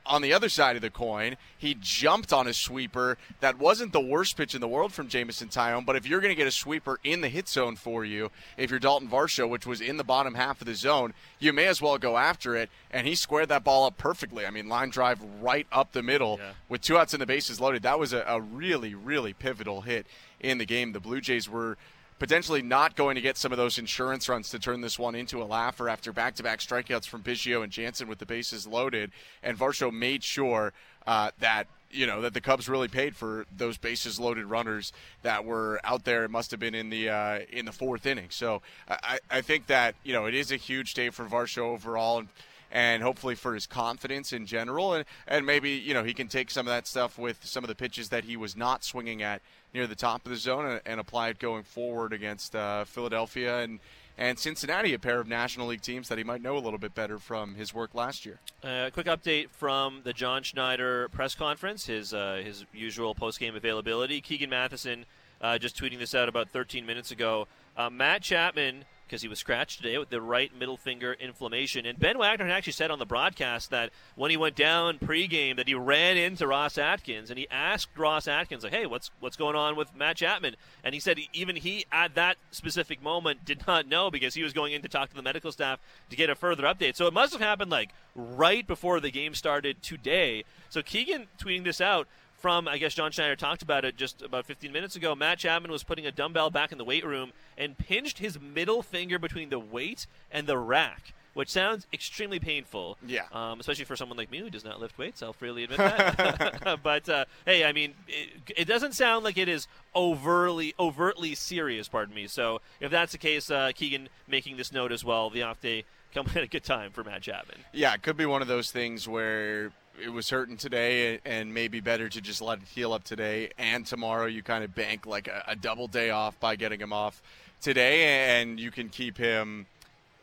[0.09, 4.01] on the other side of the coin, he jumped on a sweeper that wasn't the
[4.01, 5.85] worst pitch in the world from Jameson Taillon.
[5.85, 8.71] But if you're going to get a sweeper in the hit zone for you, if
[8.71, 11.81] you're Daulton Varsho, which was in the bottom half of the zone, you may as
[11.81, 12.71] well go after it.
[12.90, 14.47] And he squared that ball up perfectly.
[14.47, 16.53] I mean, line drive right up the middle yeah.
[16.68, 17.83] with two outs and the bases loaded.
[17.83, 20.07] That was a, a really, really pivotal hit
[20.40, 20.92] in the game.
[20.92, 21.77] The Blue Jays were
[22.19, 25.43] potentially not going to get some of those insurance runs to turn this one into
[25.43, 29.11] a laugher after back to back strikeouts from Biggio and Jansen with the bases loaded.
[29.43, 30.73] And Varsho made sure
[31.07, 31.67] uh, that.
[31.91, 36.05] You know that the Cubs really paid for those bases loaded runners that were out
[36.05, 36.25] there.
[36.25, 38.27] It must have been in the uh, in the fourth inning.
[38.29, 42.19] So I, I think that you know it is a huge day for Varsho overall,
[42.19, 42.29] and
[42.71, 44.95] and hopefully for his confidence in general.
[44.95, 47.69] And, and maybe, you know, he can take some of that stuff with some of
[47.69, 49.43] the pitches that he was not swinging at
[49.75, 53.61] near the top of the zone and, and apply it going forward against uh, Philadelphia
[53.61, 53.81] and,
[54.17, 56.95] and Cincinnati, a pair of National League teams that he might know a little bit
[56.95, 58.41] better from his work last year.
[58.63, 63.55] Uh, quick update from the John Schneider press conference, his, uh, his usual post game
[63.55, 64.21] availability.
[64.21, 65.05] Keegan Matheson
[65.41, 67.47] uh, just tweeting this out about 13 minutes ago.
[67.77, 71.87] Uh, Matt Chapman because he was scratched today with the right middle finger inflammation.
[71.87, 75.66] And Ben Wagner actually said on the broadcast that when he went down pregame that
[75.66, 79.57] he ran into Ross Atkins and he asked Ross Atkins like, "Hey, what's what's going
[79.57, 83.88] on with Matt Chapman?" And he said even he at that specific moment did not
[83.88, 86.35] know because he was going in to talk to the medical staff to get a
[86.35, 86.97] further update.
[86.97, 90.44] So it must have happened like right before the game started today.
[90.68, 94.46] So Keegan tweeting this out from, I guess John Schneider talked about it just about
[94.46, 95.14] 15 minutes ago.
[95.14, 98.83] Matt Chapman was putting a dumbbell back in the weight room and pinched his middle
[98.83, 101.14] finger between the weight and the rack.
[101.35, 103.27] Which sounds extremely painful, yeah.
[103.33, 105.22] Um, especially for someone like me who does not lift weights.
[105.22, 106.79] I'll freely admit that.
[106.83, 111.87] but uh, hey, I mean, it, it, doesn't sound like it is overtly overtly serious.
[111.87, 112.27] Pardon me.
[112.27, 115.31] So if that's the case, uh, Keegan making this note as well.
[115.31, 117.59] The off day coming at a good time for Matt Chapman.
[117.72, 119.70] Yeah, it could be one of those things where
[120.03, 123.51] it was hurting today, and maybe better to just let it heal up today.
[123.59, 126.93] And tomorrow, you kind of bank like a, a double day off by getting him
[126.93, 127.23] off
[127.61, 129.67] today, and you can keep him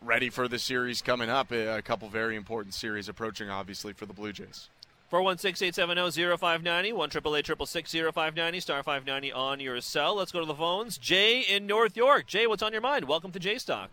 [0.02, 1.52] ready for the series coming up.
[1.52, 4.70] A couple very important series approaching, obviously, for the Blue Jays.
[5.12, 10.16] 416-870-0590, 1 590 star 590 on your cell.
[10.16, 10.98] Let's go to the phones.
[10.98, 12.26] Jay in North York.
[12.28, 13.08] Jay, what's on your mind?
[13.08, 13.90] Welcome to J Stock.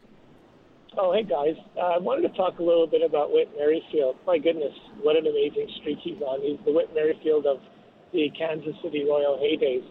[0.93, 1.57] Oh, hey guys.
[1.73, 4.21] Uh, I wanted to talk a little bit about Whit Merrifield.
[4.29, 6.45] My goodness, what an amazing streak he's on.
[6.45, 7.65] He's the Whit Merrifield of
[8.13, 9.89] the Kansas City Royal heydays.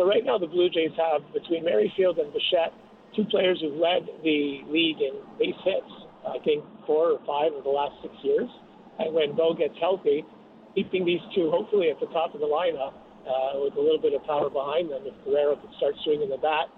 [0.00, 2.72] So right now the Blue Jays have between Merrifield and Bichette
[3.12, 5.92] two players who've led the league in base hits.
[6.24, 8.48] I think four or five of the last six years.
[8.96, 10.24] And when Bo gets healthy,
[10.72, 12.96] keeping these two hopefully at the top of the lineup
[13.28, 16.40] uh, with a little bit of power behind them, if Guerrero could start swinging the
[16.40, 16.72] bat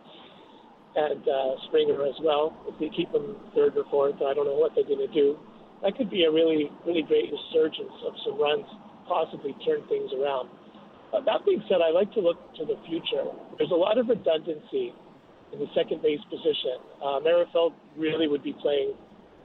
[0.96, 2.52] and uh, Springer as well.
[2.68, 5.38] If they keep them third or fourth, I don't know what they're going to do.
[5.83, 8.66] That could be a really, really great resurgence of some runs,
[9.09, 10.48] possibly turn things around.
[11.11, 13.24] But that being said, I like to look to the future.
[13.59, 14.94] There's a lot of redundancy
[15.52, 16.81] in the second base position.
[17.02, 18.94] Uh, Merrifield really would be playing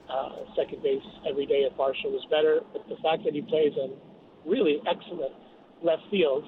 [0.08, 2.62] uh, second base every day if Marshall was better.
[2.72, 3.96] But the fact that he plays in
[4.48, 5.36] really excellent
[5.84, 6.44] left field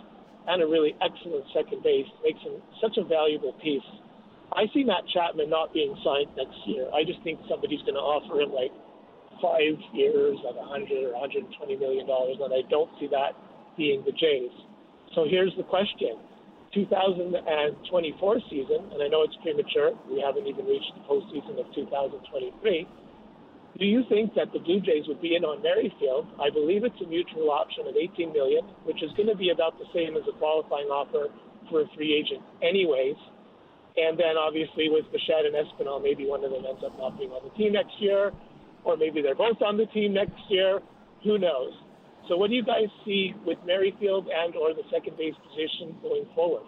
[0.47, 3.85] and a really excellent second base makes him such a valuable piece
[4.53, 6.89] I see Matt Chapman not being signed next year.
[6.93, 8.73] I just think somebody's going to offer him like
[9.41, 13.37] five years at 100 or 120 million dollars, and I don't see that
[13.77, 14.51] being the Jays.
[15.13, 16.17] So here's the question:
[16.73, 17.77] 2024
[18.49, 19.93] season, and I know it's premature.
[20.09, 22.87] We haven't even reached the postseason of 2023.
[23.77, 26.27] Do you think that the Blue Jays would be in on Merrifield?
[26.41, 29.77] I believe it's a mutual option of 18 million, which is going to be about
[29.79, 31.31] the same as a qualifying offer
[31.69, 33.15] for a free agent, anyways.
[33.99, 37.31] And then obviously with Bichette and Espinal, maybe one of them ends up not being
[37.31, 38.31] on the team next year,
[38.83, 40.79] or maybe they're both on the team next year.
[41.23, 41.73] Who knows?
[42.27, 46.25] So what do you guys see with Merrifield and or the second base position going
[46.35, 46.63] forward?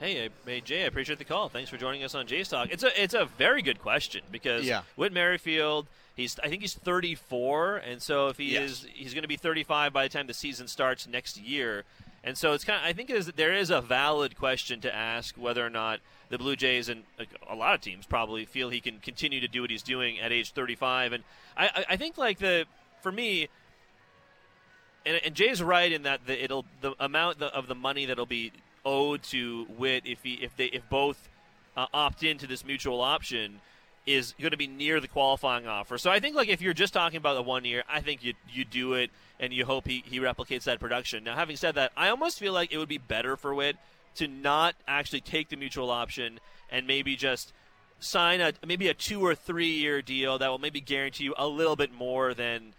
[0.00, 1.48] Hey, hey, Jay, I appreciate the call.
[1.48, 2.68] Thanks for joining us on Jay's Talk.
[2.70, 4.82] It's a it's a very good question because yeah.
[4.96, 8.70] Whit Merrifield, he's I think he's 34, and so if he yes.
[8.70, 11.84] is he's going to be 35 by the time the season starts next year.
[12.24, 15.36] And so it's kind of, I think is, there is a valid question to ask
[15.36, 16.00] whether or not
[16.34, 17.04] the Blue Jays and
[17.48, 20.32] a lot of teams probably feel he can continue to do what he's doing at
[20.32, 21.12] age 35.
[21.12, 21.22] And
[21.56, 22.64] I, I think like the
[23.02, 23.46] for me,
[25.06, 28.50] and, and Jay's right in that the, it'll the amount of the money that'll be
[28.84, 31.28] owed to Whit if he if they if both
[31.76, 33.60] uh, opt into this mutual option
[34.04, 35.98] is going to be near the qualifying offer.
[35.98, 38.34] So I think like if you're just talking about the one year, I think you
[38.50, 41.22] you do it and you hope he, he replicates that production.
[41.22, 43.76] Now having said that, I almost feel like it would be better for Whit
[44.16, 47.52] to not actually take the mutual option and maybe just
[48.00, 51.46] sign a maybe a two or three year deal that will maybe guarantee you a
[51.46, 52.74] little bit more than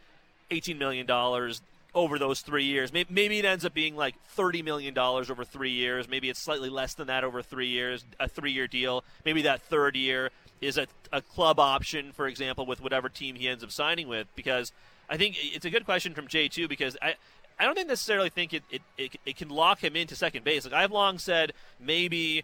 [0.52, 1.62] eighteen million dollars
[1.96, 2.92] over those three years.
[2.92, 6.10] Maybe it ends up being like $30 million over three years.
[6.10, 9.06] Maybe it's slightly less than that over three years, a three year deal.
[9.24, 13.48] Maybe that third year is a, a club option, for example, with whatever team he
[13.48, 14.28] ends up signing with.
[14.36, 14.74] Because
[15.10, 17.16] I think it's a good question from Jay, too, because I.
[17.58, 20.66] I don't necessarily think it, it, it, it can lock him into second base.
[20.66, 22.44] Like I've long said, maybe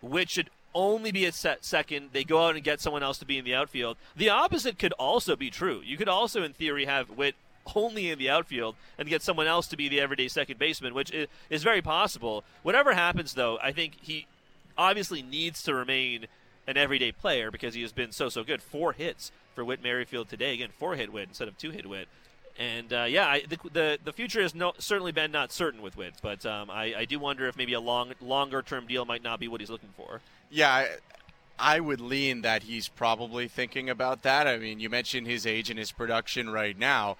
[0.00, 2.10] Whit should only be at second.
[2.12, 3.96] They go out and get someone else to be in the outfield.
[4.16, 5.80] The opposite could also be true.
[5.84, 7.34] You could also, in theory, have Whit
[7.76, 11.12] only in the outfield and get someone else to be the everyday second baseman, which
[11.50, 12.42] is very possible.
[12.62, 14.26] Whatever happens, though, I think he
[14.76, 16.26] obviously needs to remain
[16.66, 18.62] an everyday player because he has been so so good.
[18.62, 20.54] Four hits for Whit Merrifield today.
[20.54, 22.08] Again, four hit Whit instead of two hit Whit.
[22.58, 25.96] And uh, yeah, I, the, the, the future has no, certainly been not certain with
[25.96, 29.22] Whit, but um, I, I do wonder if maybe a long longer term deal might
[29.22, 30.20] not be what he's looking for.
[30.50, 30.88] Yeah, I,
[31.58, 34.46] I would lean that he's probably thinking about that.
[34.46, 37.16] I mean, you mentioned his age and his production right now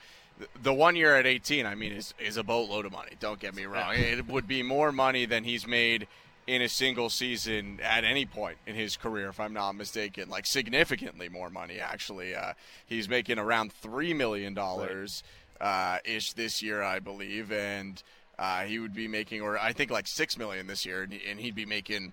[0.62, 3.12] the one year at 18, I mean, is is a boatload of money.
[3.20, 6.06] Don't get me wrong; it would be more money than he's made
[6.46, 10.28] in a single season at any point in his career, if I'm not mistaken.
[10.28, 12.34] Like significantly more money, actually.
[12.34, 12.54] Uh,
[12.86, 15.22] he's making around three million dollars
[15.60, 18.02] uh, ish this year, I believe, and
[18.38, 21.54] uh, he would be making, or I think like six million this year, and he'd
[21.54, 22.12] be making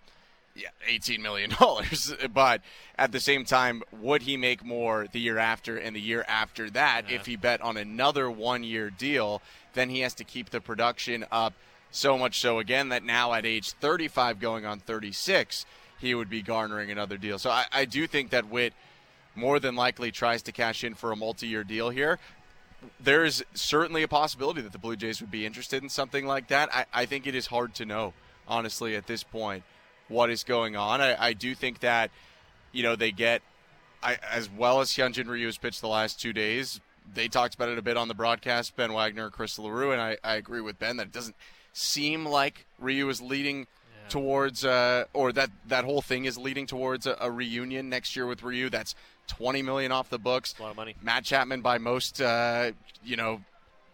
[0.55, 2.13] yeah, eighteen million dollars.
[2.31, 2.61] but
[2.97, 6.69] at the same time, would he make more the year after and the year after
[6.69, 7.15] that yeah.
[7.15, 9.41] if he bet on another one-year deal?
[9.73, 11.53] Then he has to keep the production up
[11.91, 15.65] so much so again that now at age 35, going on 36,
[15.99, 17.39] he would be garnering another deal.
[17.39, 18.73] So I, I do think that Whit
[19.35, 22.19] more than likely tries to cash in for a multi-year deal here.
[22.99, 26.47] There is certainly a possibility that the Blue Jays would be interested in something like
[26.47, 26.73] that.
[26.73, 28.13] I, I think it is hard to know,
[28.47, 29.63] honestly, at this point
[30.07, 31.01] what is going on.
[31.01, 32.09] I, I do think that,
[32.71, 33.41] you know, they get,
[34.01, 36.81] I, as well as Hyunjin Ryu has pitched the last two days,
[37.13, 40.17] they talked about it a bit on the broadcast, Ben Wagner, Chris Leroux, and I,
[40.23, 41.35] I agree with Ben that it doesn't
[41.79, 44.09] seem like Ryu is leading yeah.
[44.09, 48.25] towards, uh, or that that whole thing is leading towards a, a, reunion next year
[48.25, 48.69] with Ryu.
[48.69, 48.95] That's
[49.27, 50.55] 20 million off the books.
[50.59, 50.95] A lot of money.
[51.01, 52.71] Matt Chapman, by most, uh,
[53.03, 53.41] you know,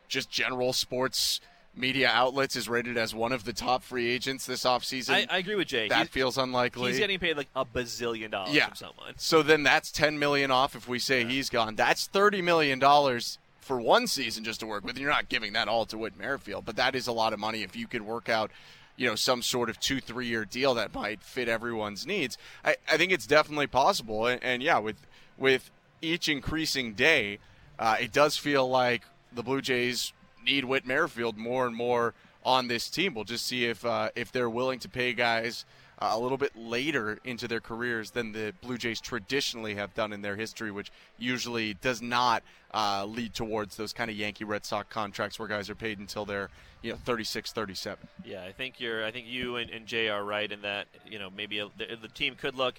[0.07, 1.41] just general sports
[1.75, 5.11] media outlets is rated as one of the top free agents this offseason.
[5.11, 5.89] I, I agree with Jay.
[5.89, 6.91] That he's, feels unlikely.
[6.91, 8.67] He's getting paid like a bazillion dollars yeah.
[8.67, 9.13] from someone.
[9.17, 11.27] So then that's 10 million off if we say yeah.
[11.27, 11.75] he's gone.
[11.75, 14.95] That's 30 million dollars for one season just to work with.
[14.95, 17.39] And you're not giving that all to Whit Merrifield, but that is a lot of
[17.39, 18.51] money if you could work out
[18.97, 22.77] you know some sort of two three year deal that might fit everyone's needs i,
[22.89, 24.95] I think it's definitely possible and, and yeah with
[25.37, 25.69] with
[26.01, 27.39] each increasing day
[27.77, 29.01] uh, it does feel like
[29.33, 30.13] the blue jays
[30.45, 33.13] need Whit Merrifield more and more on this team.
[33.13, 35.65] We'll just see if uh, if they're willing to pay guys
[35.99, 40.13] uh, a little bit later into their careers than the Blue Jays traditionally have done
[40.13, 42.43] in their history, which usually does not
[42.75, 46.25] uh, lead towards those kind of Yankee Red Sox contracts where guys are paid until
[46.25, 46.49] they're
[46.81, 48.07] you know 36, 37.
[48.25, 49.03] Yeah, I think you're.
[49.05, 51.95] I think you and, and Jay are right in that you know maybe a, the,
[51.99, 52.75] the team could look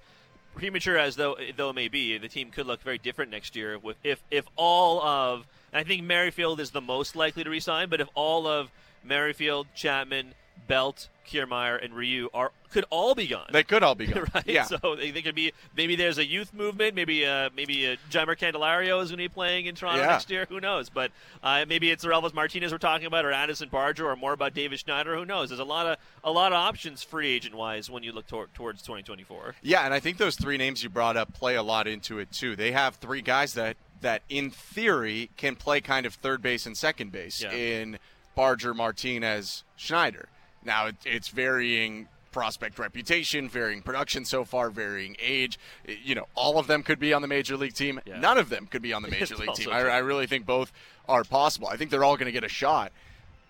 [0.54, 3.78] premature as though though it may be, the team could look very different next year
[3.78, 8.00] with if if all of I think Merrifield is the most likely to resign, but
[8.00, 8.70] if all of
[9.02, 10.34] Merrifield, Chapman,
[10.66, 13.48] Belt, Kiermaier, and Ryu are could all be gone.
[13.52, 14.26] They could all be gone.
[14.34, 14.46] right?
[14.46, 14.64] Yeah.
[14.64, 16.94] So they, they, could be maybe there's a youth movement.
[16.94, 20.08] Maybe uh, maybe uh, Candelario is going to be playing in Toronto yeah.
[20.08, 20.46] next year.
[20.48, 20.88] Who knows?
[20.90, 24.54] But uh, maybe it's Orelvis Martinez we're talking about, or Addison Barger, or more about
[24.54, 25.16] Davis Schneider.
[25.16, 25.50] Who knows?
[25.50, 28.48] There's a lot of a lot of options free agent wise when you look tor-
[28.54, 29.54] towards 2024.
[29.62, 32.32] Yeah, and I think those three names you brought up play a lot into it
[32.32, 32.56] too.
[32.56, 36.76] They have three guys that that, in theory, can play kind of third base and
[36.76, 37.52] second base Yeah.
[37.52, 37.98] in
[38.34, 40.28] Barger, Martinez, Schneider.
[40.66, 45.58] Now, it, it's varying prospect reputation, varying production so far, varying age.
[46.04, 47.98] You know, all of them could be on the major league team.
[48.04, 48.18] Yeah.
[48.20, 49.70] None of them could be on the major league team.
[49.70, 50.70] I, I really think both
[51.08, 51.68] are possible.
[51.68, 52.92] I think they're all going to get a shot.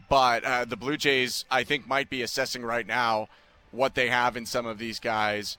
[0.09, 3.29] But uh, the Blue Jays, I think, might be assessing right now
[3.73, 5.59] what they have in some of these guys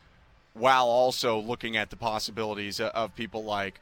[0.53, 3.81] while also looking at the possibilities of- of people like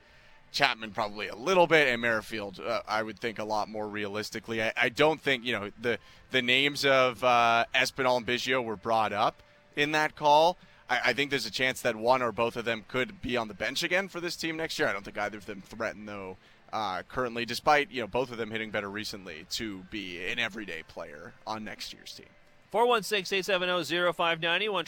[0.55, 4.63] Chapman probably a little bit and Merrifield uh, I would think a lot more realistically.
[4.63, 5.99] I, I don't think you know the
[6.31, 9.43] the names of uh, Espinal and Biggio were brought up
[9.75, 10.57] in that call.
[10.89, 13.49] I, I think there's a chance that one or both of them could be on
[13.49, 14.87] the bench again for this team next year.
[14.87, 16.37] I don't think either of them threaten though.
[16.71, 20.83] Uh, currently, despite you know both of them hitting better recently, to be an everyday
[20.87, 22.25] player on next year's team.
[22.71, 24.86] 416-870-0590, 1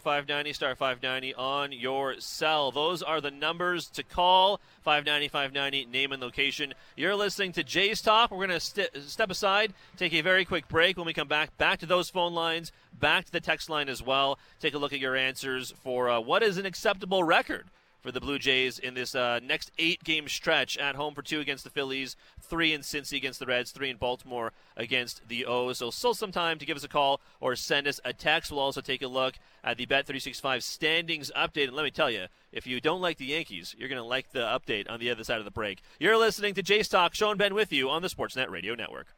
[0.00, 2.70] 590 star 590 on your cell.
[2.70, 4.60] Those are the numbers to call.
[4.82, 6.72] 590 590, name and location.
[6.96, 8.30] You're listening to Jays Talk.
[8.30, 10.96] We're going to st- step aside, take a very quick break.
[10.96, 14.02] When we come back, back to those phone lines, back to the text line as
[14.02, 14.38] well.
[14.60, 17.66] Take a look at your answers for uh, what is an acceptable record
[18.00, 21.40] for the Blue Jays in this uh, next eight game stretch at home for two
[21.40, 25.78] against the Phillies, three in Cincy against the Reds, three in Baltimore against the O's.
[25.78, 28.50] So still some time to give us a call or send us a text.
[28.50, 29.34] We'll also take a look
[29.64, 31.68] at the Bet365 standings update.
[31.68, 34.32] And let me tell you, if you don't like the Yankees, you're going to like
[34.32, 35.82] the update on the other side of the break.
[35.98, 39.08] You're listening to Jays Talk, Sean Ben with you on the Sportsnet Radio Network.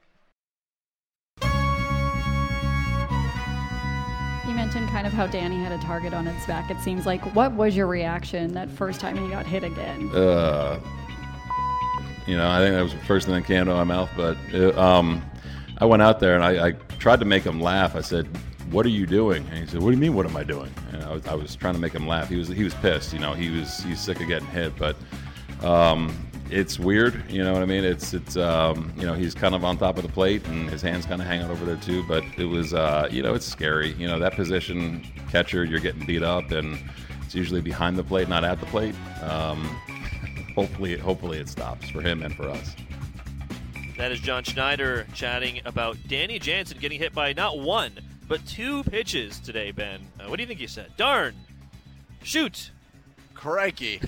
[4.51, 6.73] You mentioned kind of how Danny had a target on its back.
[6.73, 10.09] It seems like what was your reaction that first time he got hit again?
[10.09, 10.81] uh,
[12.27, 14.11] you know, I think that was the first thing that came to my mouth.
[14.17, 15.23] But uh um,
[15.79, 17.95] I went out there and I, I tried to make him laugh.
[17.95, 18.27] I said,
[18.73, 20.15] "What are you doing?" And he said, "What do you mean?
[20.15, 22.29] What am I doing?" And I was, I was trying to make him laugh.
[22.29, 23.13] He was he was pissed.
[23.13, 24.73] You know, he was he's sick of getting hit.
[24.77, 24.97] But
[25.63, 26.13] um,
[26.51, 27.23] it's weird.
[27.31, 27.85] You know what I mean?
[27.85, 30.83] It's it's um, you know he's kind of on top of the plate and his
[30.83, 32.03] hands kind of hang out over there too.
[32.07, 33.93] But it was uh, you know it's scary.
[33.93, 36.79] You know that position catcher, you're getting beat up and.
[37.23, 38.97] It's usually behind the plate, not at the plate.
[39.23, 39.63] Um,
[40.57, 42.75] hopefully hopefully it stops for him and for us.
[43.97, 47.93] That is John Schneider chatting about Danny Jansen getting hit by not one,
[48.27, 50.01] but two pitches today, Ben.
[50.19, 50.91] Uh, what do you think you said?
[50.97, 51.35] Darn!
[52.25, 52.73] Shoot!
[53.35, 54.01] Crikey.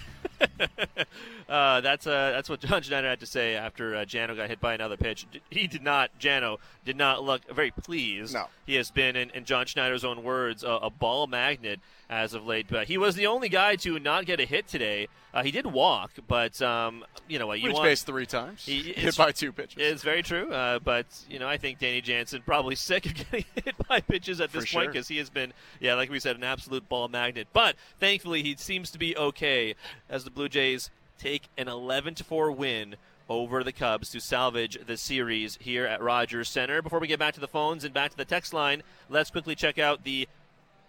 [1.49, 4.61] uh, that's uh, that's what John Schneider had to say after uh, Jano got hit
[4.61, 5.27] by another pitch.
[5.51, 8.35] He did not, Jano did not look very pleased.
[8.35, 8.47] No.
[8.67, 12.45] He has been, in, in John Schneider's own words, a, a ball magnet as of
[12.45, 12.67] late.
[12.69, 15.09] But he was the only guy to not get a hit today.
[15.35, 17.59] Uh, he did walk, but um, you know what?
[17.59, 18.67] You Reached want base three times.
[18.67, 19.79] He- hit by two pitches.
[19.79, 23.45] It's very true, uh, but you know I think Danny Jansen probably sick of getting
[23.65, 24.93] hit by pitches at this For point sure.
[24.93, 27.49] because he has been, yeah, like we said, an absolute ball magnet.
[27.55, 29.75] But thankfully, he seems to be okay
[30.11, 32.97] as the Blue Jays take an 11 to 4 win
[33.29, 36.83] over the Cubs to salvage the series here at Rogers Centre.
[36.83, 39.55] Before we get back to the phones and back to the text line, let's quickly
[39.55, 40.29] check out the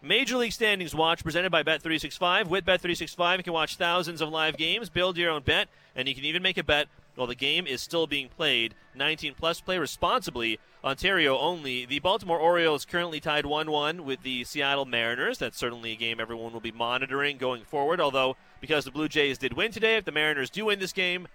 [0.05, 2.47] Major League Standings Watch presented by Bet365.
[2.49, 6.13] With Bet365, you can watch thousands of live games, build your own bet, and you
[6.13, 8.75] can even make a bet while the game is still being played.
[8.95, 10.59] 19 plus play responsibly.
[10.83, 11.85] Ontario only.
[11.85, 15.37] The Baltimore Orioles currently tied 1 1 with the Seattle Mariners.
[15.37, 18.01] That's certainly a game everyone will be monitoring going forward.
[18.01, 21.29] Although, because the Blue Jays did win today, if the Mariners do win this game,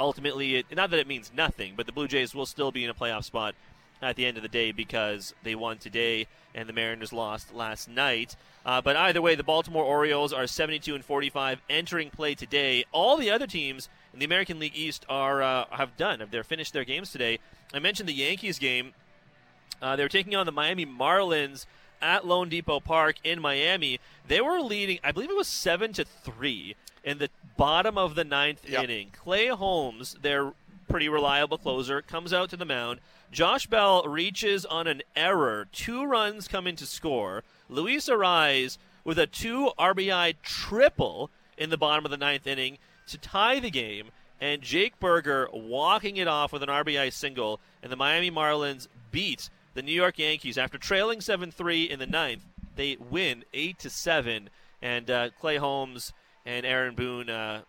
[0.00, 2.90] ultimately, it, not that it means nothing, but the Blue Jays will still be in
[2.90, 3.54] a playoff spot
[4.02, 7.88] at the end of the day because they won today and the Mariners lost last
[7.88, 8.36] night.
[8.66, 12.84] Uh, but either way, the Baltimore Orioles are 72 and 45 entering play today.
[12.92, 16.20] All the other teams in the American League East are uh, have done.
[16.20, 17.38] Have they finished their games today?
[17.72, 18.92] I mentioned the Yankees game.
[19.80, 21.66] Uh, they were taking on the Miami Marlins
[22.00, 23.98] at loanDepot Park in Miami.
[24.28, 28.24] They were leading, I believe it was seven to three in the bottom of the
[28.24, 28.84] ninth Yep.
[28.84, 29.10] inning.
[29.12, 30.52] Clay Holmes, their
[30.92, 33.00] pretty reliable closer, comes out to the mound.
[33.30, 35.66] Josh Bell reaches on an error.
[35.72, 37.44] Two runs come in to score.
[37.70, 42.76] Luis Arraez with a two RBI triple in the bottom of the ninth inning
[43.06, 44.08] to tie the game.
[44.38, 47.58] And Jake Burger walking it off with an RBI single.
[47.82, 52.06] And the Miami Marlins beat the New York Yankees after trailing 7 3 in the
[52.06, 52.44] ninth.
[52.76, 54.50] They win 8 to 7.
[54.82, 56.12] And uh, Clay Holmes
[56.44, 57.62] and Aaron Boone, uh,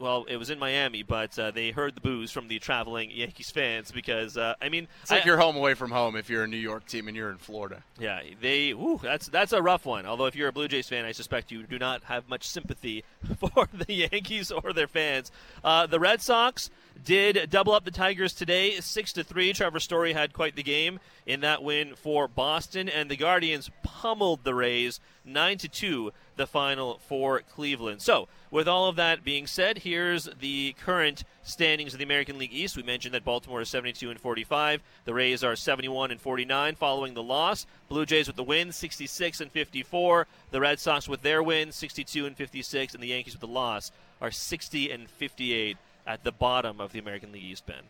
[0.00, 3.50] well, it was in Miami, but uh, they heard the boos from the traveling Yankees
[3.50, 6.42] fans because, uh, I mean, It's like I- you're home away from home if you're
[6.44, 7.82] a New York team and you're in Florida.
[7.98, 8.70] yeah, they.
[8.70, 10.06] Ooh, that's that's a rough one.
[10.06, 13.04] Although if you're a Blue Jays fan, I suspect you do not have much sympathy
[13.38, 15.30] for the Yankees or their fans.
[15.62, 16.70] Uh, the Red Sox
[17.04, 19.52] did double up the Tigers today, six to three.
[19.52, 24.44] Trevor Story had quite the game in that win for Boston, and the Guardians pummeled
[24.44, 26.12] the Rays nine to two.
[26.40, 28.00] The final for Cleveland.
[28.00, 32.54] So, with all of that being said, here's the current standings of the American League
[32.54, 32.78] East.
[32.78, 34.80] We mentioned that Baltimore is 72 and 45.
[35.04, 37.66] The Rays are 71 and 49 following the loss.
[37.90, 40.26] Blue Jays with the win, 66 and 54.
[40.50, 43.92] The Red Sox with their win, 62 and 56, and the Yankees with the loss
[44.22, 45.76] are 60 and 58
[46.06, 47.84] at the bottom of the American League East, Ben.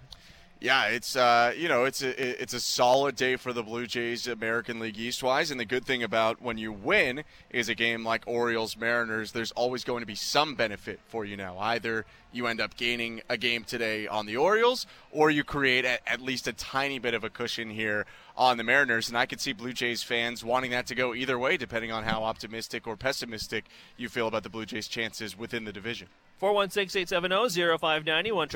[0.62, 4.26] Yeah, it's uh, you know it's a it's a solid day for the Blue Jays
[4.26, 8.04] American League East wise, and the good thing about when you win is a game
[8.04, 9.32] like Orioles Mariners.
[9.32, 11.58] There's always going to be some benefit for you now.
[11.58, 16.06] Either you end up gaining a game today on the Orioles, or you create a,
[16.06, 18.04] at least a tiny bit of a cushion here
[18.36, 19.08] on the Mariners.
[19.08, 22.04] And I could see Blue Jays fans wanting that to go either way, depending on
[22.04, 23.64] how optimistic or pessimistic
[23.96, 26.08] you feel about the Blue Jays' chances within the division.
[26.40, 28.48] 416-870-0590, 1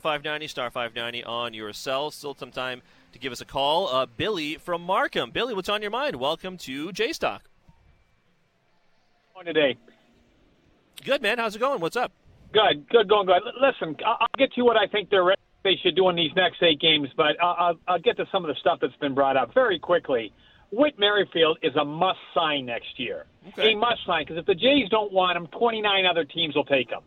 [0.00, 2.10] 590 star 590 on your cell.
[2.10, 2.82] Still some time
[3.12, 3.88] to give us a call.
[3.88, 5.30] Uh, Billy from Markham.
[5.30, 6.16] Billy, what's on your mind?
[6.16, 7.42] Welcome to Jays Talk.
[9.44, 9.76] today?
[11.04, 11.38] Good, man.
[11.38, 11.80] How's it going?
[11.80, 12.10] What's up?
[12.52, 13.42] Good, good, going good.
[13.60, 15.34] Listen, I'll get to what I think they're
[15.64, 18.48] they should do in these next eight games, but I'll, I'll get to some of
[18.48, 20.32] the stuff that's been brought up very quickly.
[20.70, 23.26] Whit Merrifield is a must sign next year.
[23.48, 23.72] Okay.
[23.72, 26.90] A must sign because if the Jays don't want him, 29 other teams will take
[26.90, 27.00] him.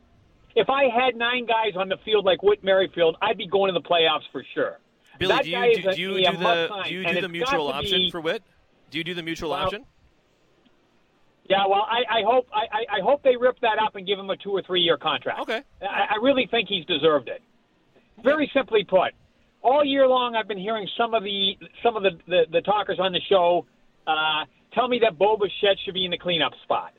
[0.55, 3.79] If I had nine guys on the field like Whit Merrifield, I'd be going to
[3.79, 4.79] the playoffs for sure.
[5.19, 7.67] Billy, That do guy you do, do you do the do you do the mutual
[7.67, 8.43] option be- for Whit?
[8.89, 9.85] Do you do the mutual Well, option?
[11.49, 14.29] Yeah, well, I, I hope I, I- hope they rip that up and give him
[14.29, 15.39] a two or three year contract.
[15.41, 15.61] Okay.
[15.81, 17.41] I, I really think he's deserved it.
[18.23, 19.13] Very simply put,
[19.61, 22.99] all year long I've been hearing some of the some of the the, the talkers
[22.99, 23.65] on the show
[24.07, 26.93] uh, tell me that Bo Bichette should be in the cleanup spot.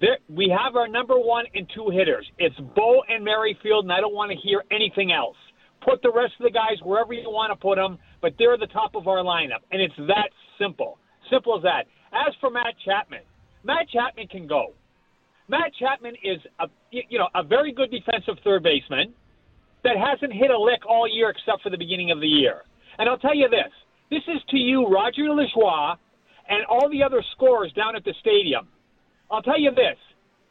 [0.00, 2.26] There, we have our number one and two hitters.
[2.38, 5.36] It's Bo and Merrifield, and I don't want to hear anything else.
[5.84, 8.66] Put the rest of the guys wherever you want to put them, but they're the
[8.66, 10.98] top of our lineup, and it's that simple.
[11.30, 11.84] Simple as that.
[12.12, 13.20] As for Matt Chapman,
[13.62, 14.72] Matt Chapman can go.
[15.48, 19.12] Matt Chapman is a you know a very good defensive third baseman
[19.84, 22.62] that hasn't hit a lick all year except for the beginning of the year.
[22.98, 23.72] And I'll tell you this:
[24.10, 25.96] this is to you, Roger Lajoie,
[26.50, 28.68] and all the other scorers down at the stadium.
[29.30, 29.96] I'll tell you this: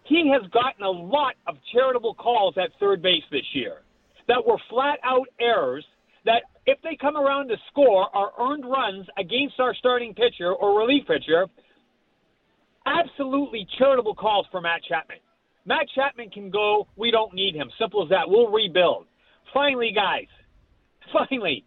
[0.06, 3.82] he has gotten a lot of charitable calls at third base this year
[4.28, 5.86] that were flat out errors.
[6.26, 10.78] That if they come around to score are earned runs against our starting pitcher or
[10.78, 11.48] relief pitcher,
[12.86, 15.20] absolutely charitable calls for Matt Chapman.
[15.66, 16.88] Matt Chapman can go.
[16.98, 17.70] We don't need him.
[17.80, 18.28] Simple as that.
[18.28, 19.06] We'll rebuild.
[19.54, 20.28] Finally, guys.
[21.14, 21.66] Finally.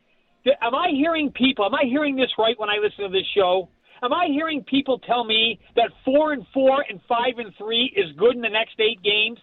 [0.60, 1.64] Am I hearing people?
[1.64, 3.68] Am I hearing this right when I listen to this show?
[4.02, 8.06] Am I hearing people tell me that four and four and five and three is
[8.16, 9.38] good in the next eight games?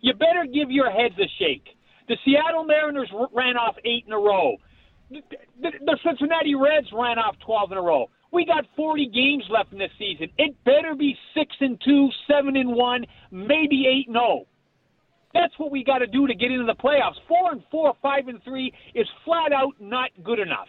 [0.00, 1.64] You better give your heads a shake.
[2.08, 4.56] The Seattle Mariners ran off eight in a row.
[5.10, 8.10] The, Cincinnati Reds ran off 12 in a row.
[8.32, 10.28] We got 40 games left in this season.
[10.38, 14.46] It better be six and two, seven and one, maybe eight and zero.
[15.32, 17.14] That's what we got to do to get into the playoffs.
[17.28, 20.68] Four and four, five and three is flat out not good enough.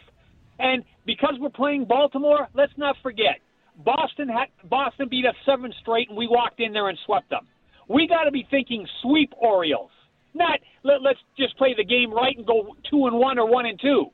[0.59, 3.39] And because we're playing Baltimore, let's not forget
[3.83, 7.47] Boston had Boston beat us seven straight, and we walked in there and swept them.
[7.89, 9.91] We got to be thinking sweep Orioles,
[10.33, 13.65] not let, let's just play the game right and go two and one or one
[13.65, 14.07] and two.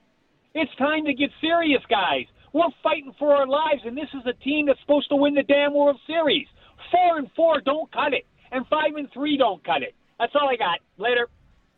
[0.54, 2.26] It's time to get serious, guys.
[2.54, 5.44] We're fighting for our lives, and this is a team that's supposed to win the
[5.44, 6.48] damn World Series.
[6.92, 9.96] Four and four don't cut it, and five and three don't cut it.
[10.20, 10.80] That's all I got.
[10.98, 11.28] Later.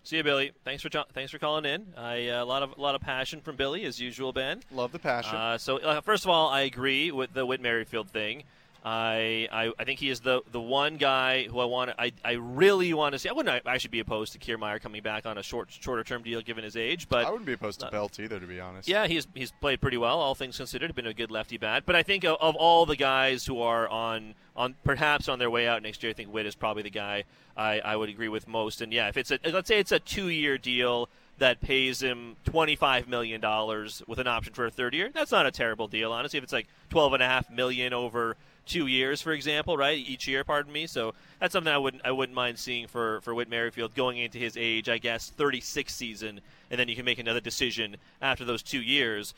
[0.04, 0.52] See you, Billy.
[0.66, 1.94] Thanks for thanks for calling in.
[1.96, 4.62] I uh, a lot of a lot of passion from Billy as usual, Ben.
[4.72, 5.36] Love the passion.
[5.36, 8.44] Uh, so uh, first of all, I agree with the Whit Merrifield thing.
[8.86, 11.92] I, I I think he is the the one guy who I want.
[11.98, 13.30] I I really want to see.
[13.30, 16.42] I wouldn't actually be opposed to Kiermaier coming back on a short shorter term deal
[16.42, 18.90] given his age, but I wouldn't be opposed to uh, Belt either, to be honest.
[18.90, 20.94] yeah, he's he's played pretty well, all things considered.
[20.96, 23.88] Been a good lefty bat, but I think of, of all the guys who are
[23.88, 26.90] on on perhaps on their way out next year, I think Whit is probably the
[26.90, 27.24] guy
[27.56, 28.82] I, I would agree with most.
[28.82, 31.08] And yeah, if it's a let's say it's a two year deal
[31.38, 35.32] that pays him twenty five million dollars with an option for a third year, that's
[35.32, 36.38] not a terrible deal, honestly.
[36.38, 38.36] If it's like twelve and a half million over
[38.66, 39.98] two years, for example, right?
[39.98, 40.88] Each year, pardon me.
[40.88, 44.38] So that's something I wouldn't I wouldn't mind seeing for for Whit Merrifield going into
[44.38, 48.64] his age, I guess, 36 season, and then you can make another decision after those
[48.64, 49.34] two years.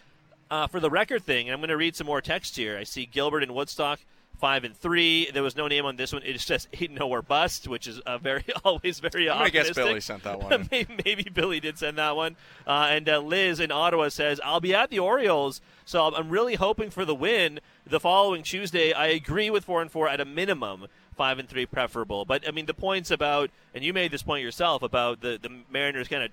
[0.52, 2.78] Uh, for the record thing, I'm going to read some more text here.
[2.78, 4.00] I see Gilbert in Woodstock.
[4.40, 5.30] Five and three.
[5.32, 6.22] There was no name on this one.
[6.24, 9.74] It says eight no or bust, which is uh, very always very I'm gonna guess.
[9.74, 10.68] Billy sent that one.
[10.72, 12.36] maybe, maybe Billy did send that one.
[12.68, 16.56] Uh, and uh, Liz in Ottawa says, I'll be at the Orioles, so I'm really
[16.56, 18.94] hoping for the win the following Tuesday.
[18.94, 20.88] I agree with 4 and 4 at a minimum.
[21.16, 24.44] Five and three preferable, but I mean the points about, and you made this point
[24.44, 26.32] yourself about the the Mariners kind of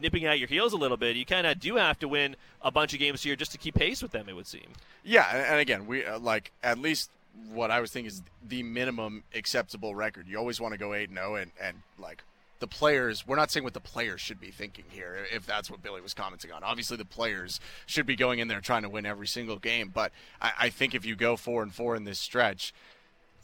[0.00, 1.16] nipping at your heels a little bit.
[1.16, 3.74] You kind of do have to win a bunch of games here just to keep
[3.74, 4.28] pace with them.
[4.28, 4.68] It would seem.
[5.04, 7.10] Yeah, and, and again, we uh, like at least
[7.52, 10.26] what I was thinking is the minimum acceptable record.
[10.26, 12.22] You always want to go eight and zero, and and like
[12.60, 13.26] the players.
[13.26, 16.14] We're not saying what the players should be thinking here, if that's what Billy was
[16.14, 16.62] commenting on.
[16.62, 19.90] Obviously, the players should be going in there trying to win every single game.
[19.92, 22.72] But I, I think if you go four and four in this stretch,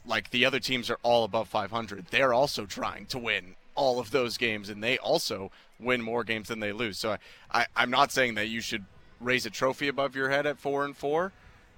[0.05, 4.11] like the other teams are all above 500, they're also trying to win all of
[4.11, 6.97] those games, and they also win more games than they lose.
[6.97, 7.17] So I,
[7.51, 8.85] I, I'm not saying that you should
[9.19, 11.31] raise a trophy above your head at four and four.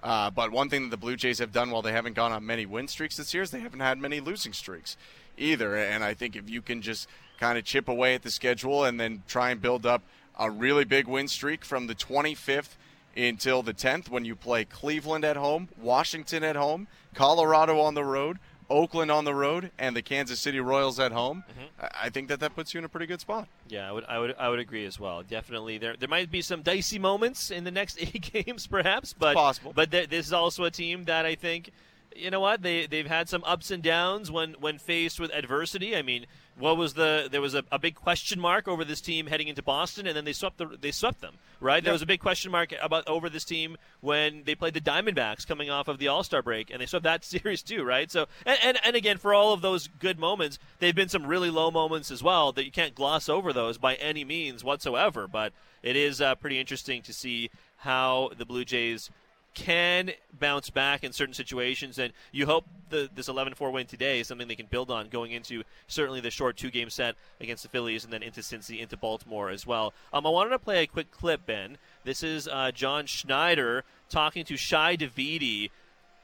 [0.08, 2.45] Uh, but one thing that the Blue Jays have done while they haven't gone on
[2.45, 4.95] many win streaks this year is they haven't had many losing streaks
[5.38, 5.76] either.
[5.76, 7.10] And I think if you can just
[7.41, 10.01] kind of chip away at the schedule and then try and build up
[10.39, 12.78] a really big win streak from the 25th
[13.18, 18.05] until the 10th when you play Cleveland at home, Washington at home, Colorado on the
[18.05, 18.38] road,
[18.70, 21.43] Oakland on the road, and the Kansas City Royals at home.
[21.49, 21.86] Mm-hmm.
[22.01, 23.47] I think that that puts you in a pretty good spot.
[23.68, 25.24] Yeah, I would, I would, I would agree as well.
[25.24, 29.30] Definitely, there there might be some dicey moments in the next eight games, perhaps, but
[29.30, 29.74] it's possible.
[29.76, 31.72] But th- this is also a team that I think,
[32.18, 35.95] you know what, they they've had some ups and downs when when faced with adversity.
[35.95, 36.26] I mean
[36.59, 39.61] what was the there was a, a, big question mark over this team heading into
[39.61, 41.36] Boston, and then they swept the, they swept them.
[41.59, 41.84] Right, yep.
[41.84, 45.47] there was a big question mark about over this team when they played the Diamondbacks
[45.47, 47.84] coming off of the All Star break, and they swept that series too.
[47.84, 51.28] Right, so and, and and again for all of those good moments, they've been some
[51.28, 55.28] really low moments as well that you can't gloss over those by any means whatsoever.
[55.28, 55.53] But
[55.84, 59.11] it is uh, pretty interesting to see how the Blue Jays
[59.58, 64.28] can bounce back in certain situations, and you hope the, this 11-4 win today is
[64.28, 68.03] something they can build on going into certainly the short two-game set against the Phillies,
[68.03, 69.93] and then into Cincy, into Baltimore as well.
[70.14, 71.80] Um, I wanted to play a quick clip, Ben.
[72.03, 75.72] This is uh, John Schneider talking to Shi Davidi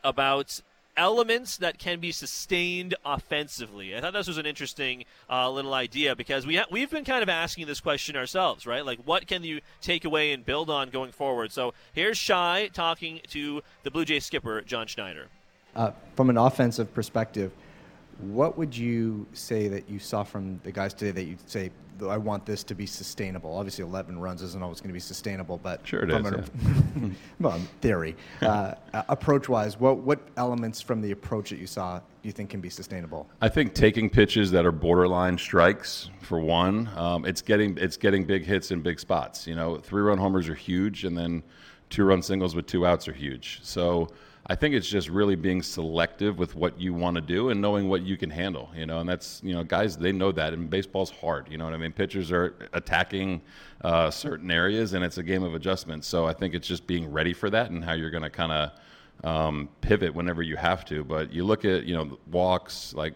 [0.03, 0.61] about
[0.95, 3.95] elements that can be sustained offensively.
[3.95, 7.23] I thought this was an interesting uh, little idea because we ha- we've been kind
[7.23, 8.85] of asking this question ourselves, right?
[8.85, 11.51] Like, what can you take away and build on going forward?
[11.51, 15.27] So here's Shi talking to the Blue Jays skipper John Schneider.
[15.75, 17.51] Uh, from an offensive perspective,
[18.31, 21.71] what would you say that you saw from the guys today that you'd say
[22.01, 23.55] I want this to be sustainable?
[23.55, 26.25] Obviously, 11 runs isn't always going to be sustainable, but sure it is.
[26.25, 26.45] An,
[27.01, 27.09] yeah.
[27.39, 32.03] well, in theory, uh, approach-wise, what what elements from the approach that you saw do
[32.23, 33.27] you think can be sustainable?
[33.41, 36.89] I think taking pitches that are borderline strikes for one.
[36.95, 39.45] Um, it's getting it's getting big hits in big spots.
[39.45, 41.43] You know, three-run homers are huge, and then
[41.93, 43.59] two-run singles with two outs are huge.
[43.61, 44.09] So
[44.47, 47.87] I think it's just really being selective with what you want to do and knowing
[47.87, 48.99] what you can handle, you know.
[48.99, 50.53] And that's, you know, guys, they know that.
[50.53, 51.93] And baseball's hard, you know what I mean?
[51.93, 53.41] Pitchers are attacking
[53.83, 56.03] uh, certain areas, and it's a game of adjustment.
[56.03, 58.51] So I think it's just being ready for that and how you're going to kind
[58.51, 58.71] of
[59.23, 61.03] um, pivot whenever you have to.
[61.03, 63.13] But you look at, you know, walks like,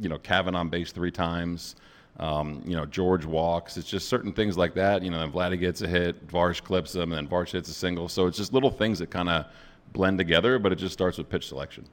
[0.00, 1.76] you know, Cavan on base three times.
[2.18, 3.76] Um, you know, George walks.
[3.76, 5.02] It's just certain things like that.
[5.02, 7.74] You know, then Vladdy gets a hit, Varsh clips him, and then Varsh hits a
[7.74, 8.08] single.
[8.08, 9.46] So it's just little things that kind of
[9.92, 11.86] blend together, but it just starts with pitch selection.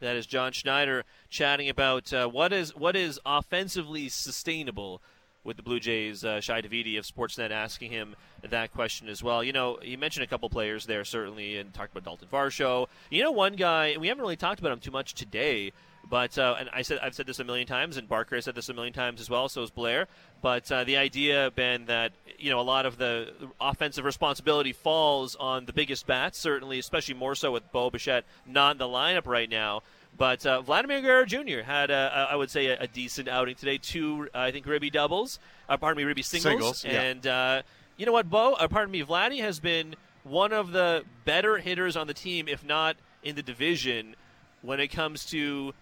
[0.00, 5.02] That is John Schneider chatting about uh, what is what is offensively sustainable
[5.44, 6.24] with the Blue Jays.
[6.24, 9.44] Uh, Shi Davidi of Sportsnet asking him that question as well.
[9.44, 12.86] You know, he mentioned a couple players there certainly, and talked about Daulton Varsho.
[13.10, 15.72] You know, one guy and we haven't really talked about him too much today.
[16.10, 18.56] But uh, and I said I've said this a million times, and Barker has said
[18.56, 19.48] this a million times as well.
[19.48, 20.08] So has Blair.
[20.42, 25.36] But uh, the idea, Ben, that you know a lot of the offensive responsibility falls
[25.36, 29.26] on the biggest bats, certainly, especially more so with Bo Bichette not in the lineup
[29.26, 29.82] right now.
[30.18, 31.62] But uh, Vladimir Guerrero Jr.
[31.64, 33.78] had, a, I would say, a, a, decent outing today.
[33.78, 35.38] Two, I think, Ribby doubles.
[35.68, 36.80] Uh, pardon me, Ribby singles.
[36.80, 37.00] singles yeah.
[37.00, 37.62] And uh,
[37.96, 38.54] you know what, Bo?
[38.54, 39.94] Uh, pardon me, Vladdy has been
[40.24, 44.16] one of the better hitters on the team, if not in the division,
[44.62, 45.72] when it comes to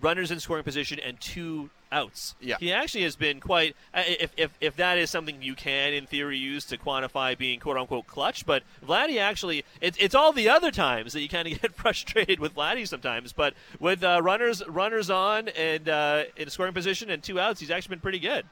[0.00, 2.34] runners in scoring position and two outs.
[2.40, 2.56] Yeah.
[2.58, 6.06] He actually has been quite uh, if, if if that is something you can in
[6.06, 10.48] theory use to quantify being quote unquote clutch, but Vladdy actually it's it's all the
[10.48, 14.62] other times that you kind of get frustrated with Vladdy sometimes, but with uh, runners
[14.68, 18.44] runners on and uh, in scoring position and two outs, he's actually been pretty good.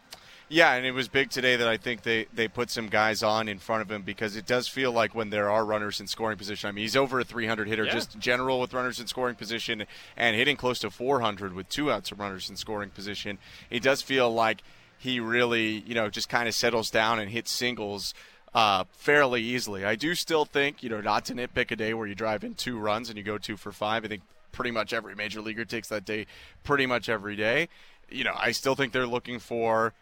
[0.49, 3.49] Yeah, and it was big today that I think they, they put some guys on
[3.49, 6.37] in front of him because it does feel like when there are runners in scoring
[6.37, 6.69] position.
[6.69, 7.93] I mean, he's over a 300 hitter, yeah.
[7.93, 9.87] just general with runners in scoring position,
[10.17, 13.39] and hitting close to 400 with two outs of runners in scoring position.
[13.71, 14.63] It does feel like
[14.99, 18.13] he really, you know, just kind of settles down and hits singles
[18.55, 19.85] uh, fairly easily.
[19.85, 22.55] I do still think, you know, not to nitpick a day where you drive in
[22.55, 24.05] two runs and you go two for five.
[24.05, 24.23] I think
[24.53, 26.27] pretty much every major leaguer takes that day
[26.63, 27.69] pretty much every day.
[28.11, 29.93] You know, I still think they're looking for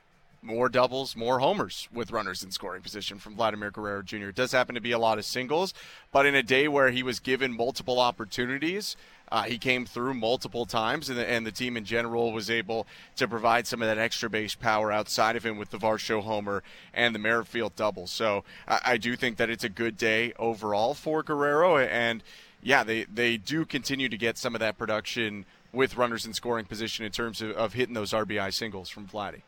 [0.43, 4.29] more doubles, more homers with runners in scoring position from Vladimir Guerrero Jr.
[4.29, 5.73] It does happen to be a lot of singles,
[6.11, 8.97] but in a day where he was given multiple opportunities,
[9.31, 12.89] uh, he came through multiple times, and the, and the team in general was able
[13.17, 16.63] to provide some of that extra base power outside of him with the Varsho homer
[16.93, 18.09] and the Merrifield double.
[18.09, 22.23] So I, I do think that it's a good day overall for Guerrero, and
[22.63, 26.65] yeah, they, they do continue to get some of that production with runners in scoring
[26.65, 29.43] position in terms of, of hitting those RBI singles from Vladdy.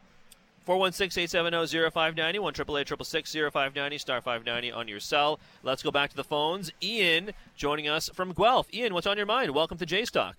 [0.66, 5.38] 416-870-0590, 1 0590 star 590 on your cell.
[5.62, 6.70] Let's go back to the phones.
[6.82, 8.72] Ian joining us from Guelph.
[8.72, 9.54] Ian, what's on your mind?
[9.54, 10.36] Welcome to Jays Talk.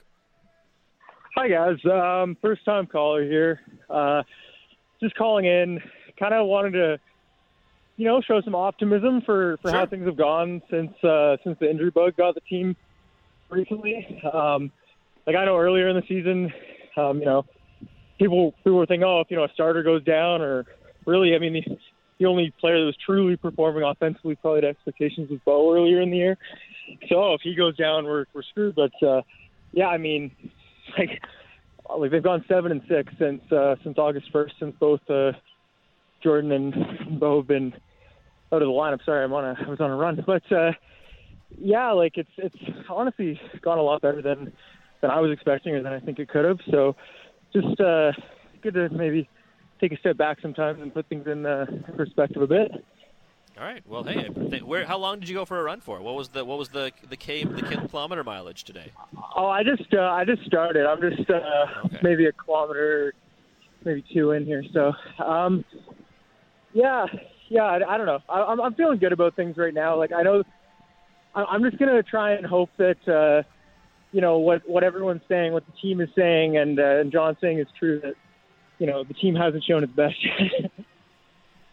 [1.35, 1.77] Hi, guys.
[1.85, 3.61] Um, first time caller here.
[3.89, 4.23] Uh,
[5.01, 5.81] just calling in.
[6.17, 6.99] Kind of wanted to,
[7.97, 9.79] you know, show some optimism for, for Sure.
[9.79, 12.75] how things have gone since uh, since the injury bug got the team
[13.49, 14.21] recently.
[14.33, 14.71] Um,
[15.27, 16.53] like I know earlier in the season,
[16.95, 17.45] um, you know,
[18.17, 20.65] people people were thinking, oh, if you know a starter goes down, or
[21.05, 21.77] really, I mean, the,
[22.19, 26.11] the only player that was truly performing offensively probably to expectations was Bo earlier in
[26.11, 26.37] the year.
[27.09, 28.75] So oh, if he goes down, we're we're screwed.
[28.75, 29.21] But uh,
[29.71, 30.31] yeah, I mean,
[30.97, 31.21] like
[31.97, 35.31] like they've gone seven and six since uh, since August first, since both uh,
[36.23, 37.73] Jordan and Bo have been
[38.51, 39.03] out of the lineup.
[39.05, 40.71] Sorry, I'm on a I was on a run, but uh,
[41.57, 42.55] yeah, like it's it's
[42.89, 44.53] honestly gone a lot better than
[45.01, 46.59] than I was expecting or than I think it could have.
[46.71, 46.95] So
[47.55, 48.11] just uh,
[48.61, 49.29] good to maybe
[49.79, 52.71] take a step back sometimes and put things in uh, perspective a bit.
[53.57, 53.81] All right.
[53.87, 54.27] Well, hey,
[54.59, 54.85] where?
[54.85, 56.01] How long did you go for a run for?
[56.01, 58.91] What was the what was the the k the kilometer mileage today?
[59.35, 60.85] Oh, I just uh, I just started.
[60.85, 61.99] I'm just uh, Okay.
[62.03, 63.13] maybe a kilometer,
[63.85, 64.61] maybe two in here.
[64.73, 64.91] So,
[65.23, 65.63] um,
[66.73, 67.05] yeah,
[67.47, 67.63] yeah.
[67.63, 68.19] I, I don't know.
[68.27, 69.97] I, I'm I'm feeling good about things right now.
[69.97, 70.43] Like I know,
[71.33, 73.47] I, I'm just gonna try and hope that uh,
[74.11, 77.37] you know what what everyone's saying, what the team is saying, and uh, and John's
[77.41, 77.99] saying is true.
[78.01, 78.15] That
[78.79, 80.15] you know the team hasn't shown its best.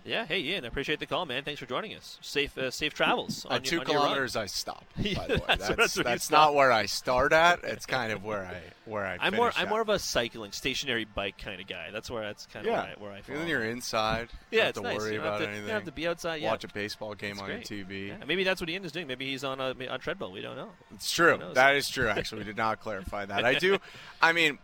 [0.05, 0.11] yet.
[0.11, 0.27] Yeah.
[0.27, 0.65] Hey, Ian.
[0.65, 1.45] I appreciate the call, man.
[1.45, 2.19] Thanks for joining us.
[2.21, 3.45] Safe uh, safe travels.
[3.47, 4.85] on At your- two kilometers, I stop.
[4.97, 6.55] By the way, that's that's that's, that's not stop.
[6.55, 7.65] where I start at.
[7.65, 9.19] It's kind of where I where I.
[9.21, 9.69] I'm more I'm at.
[9.69, 11.91] more of a cycling stationary bike kind of guy.
[11.93, 12.81] That's where that's kind of yeah.
[12.99, 13.39] where I, where I.
[13.39, 14.29] Then you're inside.
[14.51, 14.99] yeah, it's to nice.
[14.99, 15.63] worry you don't about have to, anything.
[15.65, 16.43] You don't have to be outside.
[16.43, 16.51] Yeah.
[16.51, 17.71] Watch a baseball game It's on great.
[17.71, 18.09] your TV.
[18.09, 19.07] Yeah, maybe that's what Ian is doing.
[19.07, 20.33] Maybe he's on a on treadmill.
[20.33, 20.71] We don't know.
[20.95, 21.41] It's true.
[21.55, 22.09] That is true.
[22.09, 23.45] Actually, we did not clarify that.
[23.45, 23.79] I do.
[24.23, 24.59] I mean,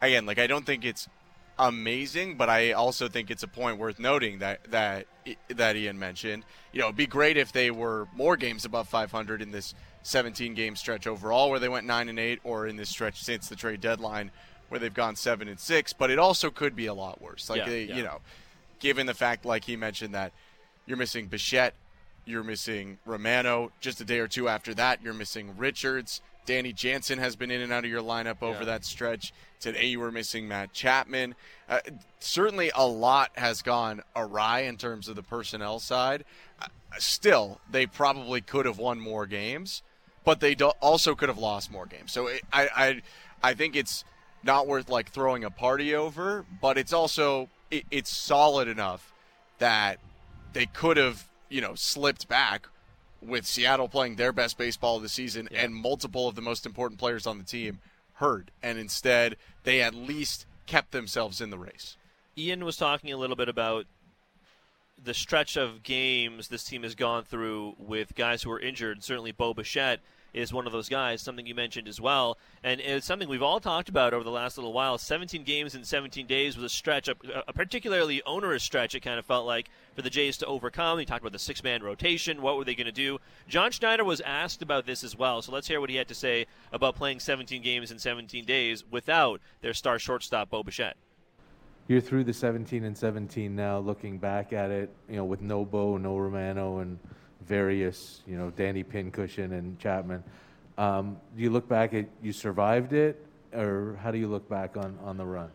[0.00, 1.08] again, like I don't think it's
[1.60, 5.06] amazing, but I also think it's a point worth noting that that
[5.48, 6.44] that Ian mentioned.
[6.72, 10.54] You know, it'd be great if they were more games above 500 in this 17
[10.54, 13.56] game stretch overall, where they went nine and eight, or in this stretch since the
[13.56, 14.30] trade deadline,
[14.68, 15.92] where they've gone seven and six.
[15.92, 17.50] But it also could be a lot worse.
[17.50, 17.96] Like Yeah, they, yeah.
[17.96, 18.20] you know,
[18.78, 20.32] given the fact, like he mentioned, that
[20.86, 21.74] you're missing Bichette,
[22.24, 23.72] you're missing Romano.
[23.80, 26.22] Just a day or two after that, you're missing Richards.
[26.46, 28.64] Danny Jansen has been in and out of your lineup over Yeah.
[28.66, 29.32] that stretch.
[29.60, 31.34] Today you were missing Matt Chapman.
[31.68, 31.80] Uh,
[32.18, 36.24] certainly, a lot has gone awry in terms of the personnel side.
[36.60, 36.66] Uh,
[36.98, 39.82] still, they probably could have won more games,
[40.24, 42.10] but they also could have lost more games.
[42.12, 43.02] So it, I, I,
[43.42, 44.04] I think it's
[44.42, 49.12] not worth like throwing a party over, but it's also it, it's solid enough
[49.58, 49.98] that
[50.54, 52.66] they could have you know slipped back
[53.20, 55.62] with Seattle playing their best baseball of the season Yeah.
[55.64, 57.80] and multiple of the most important players on the team
[58.14, 61.96] hurt, and instead they at least kept themselves in the race.
[62.38, 63.86] Ian was talking a little bit about
[65.02, 69.02] the stretch of games this team has gone through with guys who are injured.
[69.02, 70.00] Certainly, Bo Bichette
[70.32, 72.38] is one of those guys, something you mentioned as well.
[72.62, 74.96] And it's something we've all talked about over the last little while.
[74.98, 77.16] 17 games in 17 days was a stretch, a,
[77.48, 80.98] a particularly onerous stretch, it kind of felt like, for the Jays to overcome.
[80.98, 82.42] He talked about the six man rotation.
[82.42, 83.18] What were they going to do?
[83.48, 85.42] John Schneider was asked about this as well.
[85.42, 88.84] So let's hear what he had to say about playing 17 games in 17 days
[88.90, 90.96] without their star shortstop, Bo Bichette.
[91.88, 95.64] you're through the 17 and 17 now looking back at it you know with no
[95.64, 96.98] Bo no romano and
[97.46, 100.22] various you know danny pincushion and chapman
[100.78, 104.76] um, do you look back at you survived it or how do you look back
[104.76, 105.50] on, on the run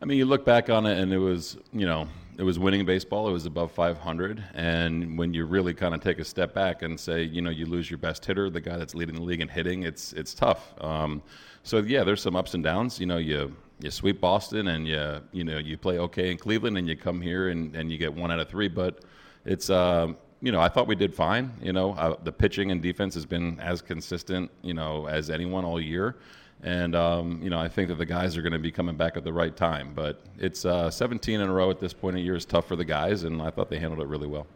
[0.00, 2.06] I mean, you look back on it, and it was, you know,
[2.38, 3.28] it was winning baseball.
[3.28, 6.98] It was above 500, and when you really kind of take a step back and
[6.98, 9.48] say, you know, you lose your best hitter, the guy that's leading the league in
[9.48, 10.72] hitting, it's it's tough.
[10.80, 11.20] Um,
[11.64, 13.00] so yeah, there's some ups and downs.
[13.00, 16.78] You know, you you sweep Boston, and you you know you play okay in Cleveland,
[16.78, 18.68] and you come here and, and you get one out of three.
[18.68, 19.00] But
[19.44, 21.52] it's um, you know, I thought we did fine.
[21.60, 25.64] You know, uh, the pitching and defense has been as consistent, you know, as anyone
[25.64, 26.16] all year.
[26.62, 29.16] And, um, you know, I think that the guys are going to be coming back
[29.16, 29.92] at the right time.
[29.94, 32.74] But it's uh, 17 in a row at this point of year is tough for
[32.76, 34.46] the guys, and I thought they handled it really well.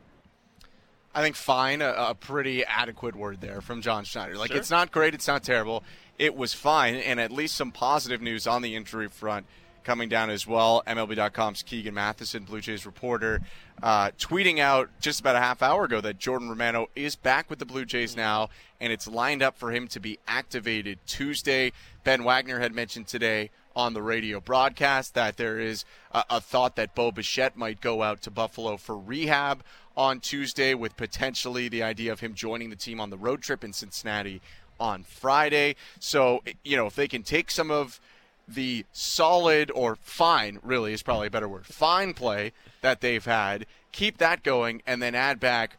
[1.15, 4.37] I think fine, a, a pretty adequate word there from John Schneider.
[4.37, 4.57] Like, Sure.
[4.57, 5.85] it's not great, it's not terrible.
[6.19, 9.47] It was fine, and at least some positive news on the injury front
[9.85, 10.83] coming down as well.
[10.87, 13.41] MLB.com's Keegan Matheson, Blue Jays reporter,
[13.83, 17.59] uh, tweeting out just about a half hour ago that Jordan Romano is back with
[17.59, 18.49] the Blue Jays now,
[18.81, 21.73] and it's lined up for him to be activated Tuesday.
[22.05, 26.77] Ben Wagner had mentioned today on the radio broadcast that there is a, a thought
[26.77, 29.63] that Bo Bichette might go out to Buffalo for rehab
[29.97, 33.63] on Tuesday, with potentially the idea of him joining the team on the road trip
[33.63, 34.41] in Cincinnati
[34.81, 35.77] on Friday.
[36.01, 38.01] So, you know, if they can take some of
[38.49, 43.67] the solid or fine, really is probably a better word, fine play that they've had,
[43.93, 45.77] keep that going, and then add back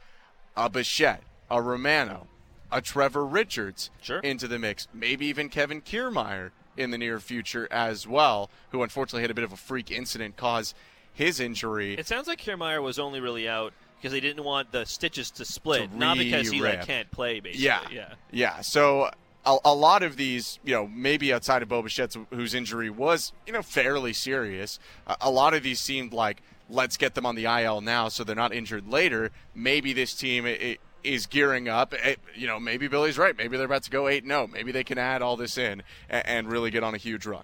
[0.55, 2.27] a Bichette, a Romano,
[2.71, 4.19] a Trevor Richards Sure.
[4.19, 9.21] into the mix, maybe even Kevin Kiermaier in the near future as well, who unfortunately
[9.21, 10.73] had a bit of a freak incident cause
[11.13, 11.93] his injury.
[11.95, 15.45] It sounds like Kiermaier was only really out because they didn't want the stitches to
[15.45, 17.39] split, To not because he like can't play.
[17.39, 18.13] Basically, Yeah, yeah.
[18.31, 18.61] yeah.
[18.61, 19.11] So
[19.45, 23.33] a, a lot of these, you know, maybe outside of Bo Bichette's, whose injury was,
[23.45, 27.35] you know, fairly serious, a, a lot of these seemed like let's get them on
[27.35, 29.31] the IL now so they're not injured later.
[29.53, 31.93] Maybe this team i i is gearing up.
[32.01, 33.37] Eh, You know, maybe Billy's right.
[33.37, 34.23] Maybe they're about to go eight.
[34.25, 37.25] No, maybe they can add all this in and, and really get on a huge
[37.25, 37.43] run.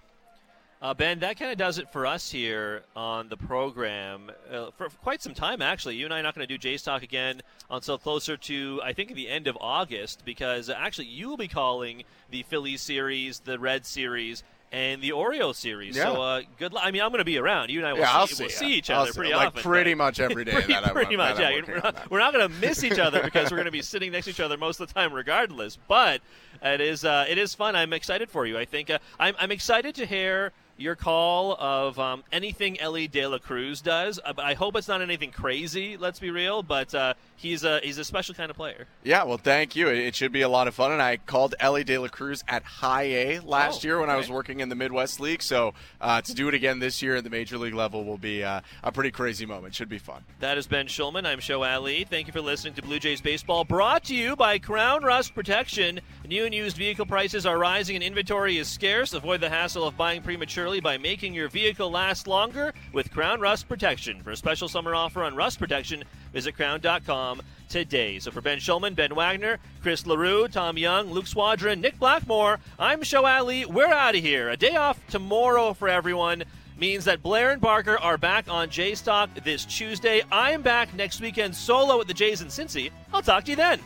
[0.82, 4.90] Uh, ben, that kind of does it for us here on the program uh, for,
[4.90, 5.62] for quite some time.
[5.62, 8.80] Actually, you and I are not going to do Jays talk again until closer to
[8.82, 12.82] I think the end of August because uh, actually you will be calling the Phillies
[12.82, 15.98] series, the Red series, and the Oreo series.
[15.98, 16.04] Yeah.
[16.14, 16.84] So uh, good luck.
[16.86, 17.72] I mean, I'm going to be around.
[17.72, 19.48] You and I will Yeah, see, see we'll see each I'll other see- pretty like,
[19.48, 19.64] often.
[19.64, 21.60] pretty but- much every day pretty, that I'm- pretty much, yeah.
[21.68, 24.26] We're not, not going to miss each other because we're going to be sitting next
[24.26, 25.78] to each other most of the time, regardless.
[25.90, 26.22] But
[26.64, 27.76] it is uh, it is fun.
[27.76, 28.58] I'm excited for you.
[28.58, 33.28] I think uh, I'm I'm excited to hear your call of um, anything Elly De
[33.28, 34.20] La Cruz does.
[34.24, 35.98] Uh, I hope it's not anything crazy.
[35.98, 36.64] Let's be real.
[36.64, 38.88] But uh, he's a he's a special kind of player.
[39.04, 39.88] Yeah, well, thank you.
[39.90, 40.92] It, should be a lot of fun.
[40.92, 44.16] And I called Elly De La Cruz at High A last Oh, year when I
[44.16, 45.42] was working in the Midwest League.
[45.42, 48.44] So uh, to do it again this year at the Major League level will be
[48.44, 49.76] uh, a pretty crazy moment.
[49.76, 50.24] Should be fun.
[50.40, 51.26] That is Ben Shulman.
[51.26, 52.06] I'm Sho Alli.
[52.06, 56.00] Thank you for listening to Blue Jays Baseball, brought to you by Krown Rust Protection.
[56.28, 59.14] New and used vehicle prices are rising and inventory is scarce.
[59.14, 63.68] Avoid the hassle of buying prematurely by making your vehicle last longer with Krown Rust
[63.68, 64.22] Protection.
[64.22, 68.20] For a special summer offer on rust protection, visit krown.com today.
[68.20, 73.02] So for Ben Shulman, Ben Wagner, Chris Leroux, Tom Young, Luke Swadron, Nick Blackmore, I'm
[73.02, 73.66] Sho Alli.
[73.66, 74.50] We're out of here.
[74.50, 76.44] A day off tomorrow for everyone
[76.78, 80.22] means that Blair and Barker are back on Jays Talk this Tuesday.
[80.32, 82.92] I'm back next weekend solo at the Jays in Cincy.
[83.12, 83.82] I'll talk to you then.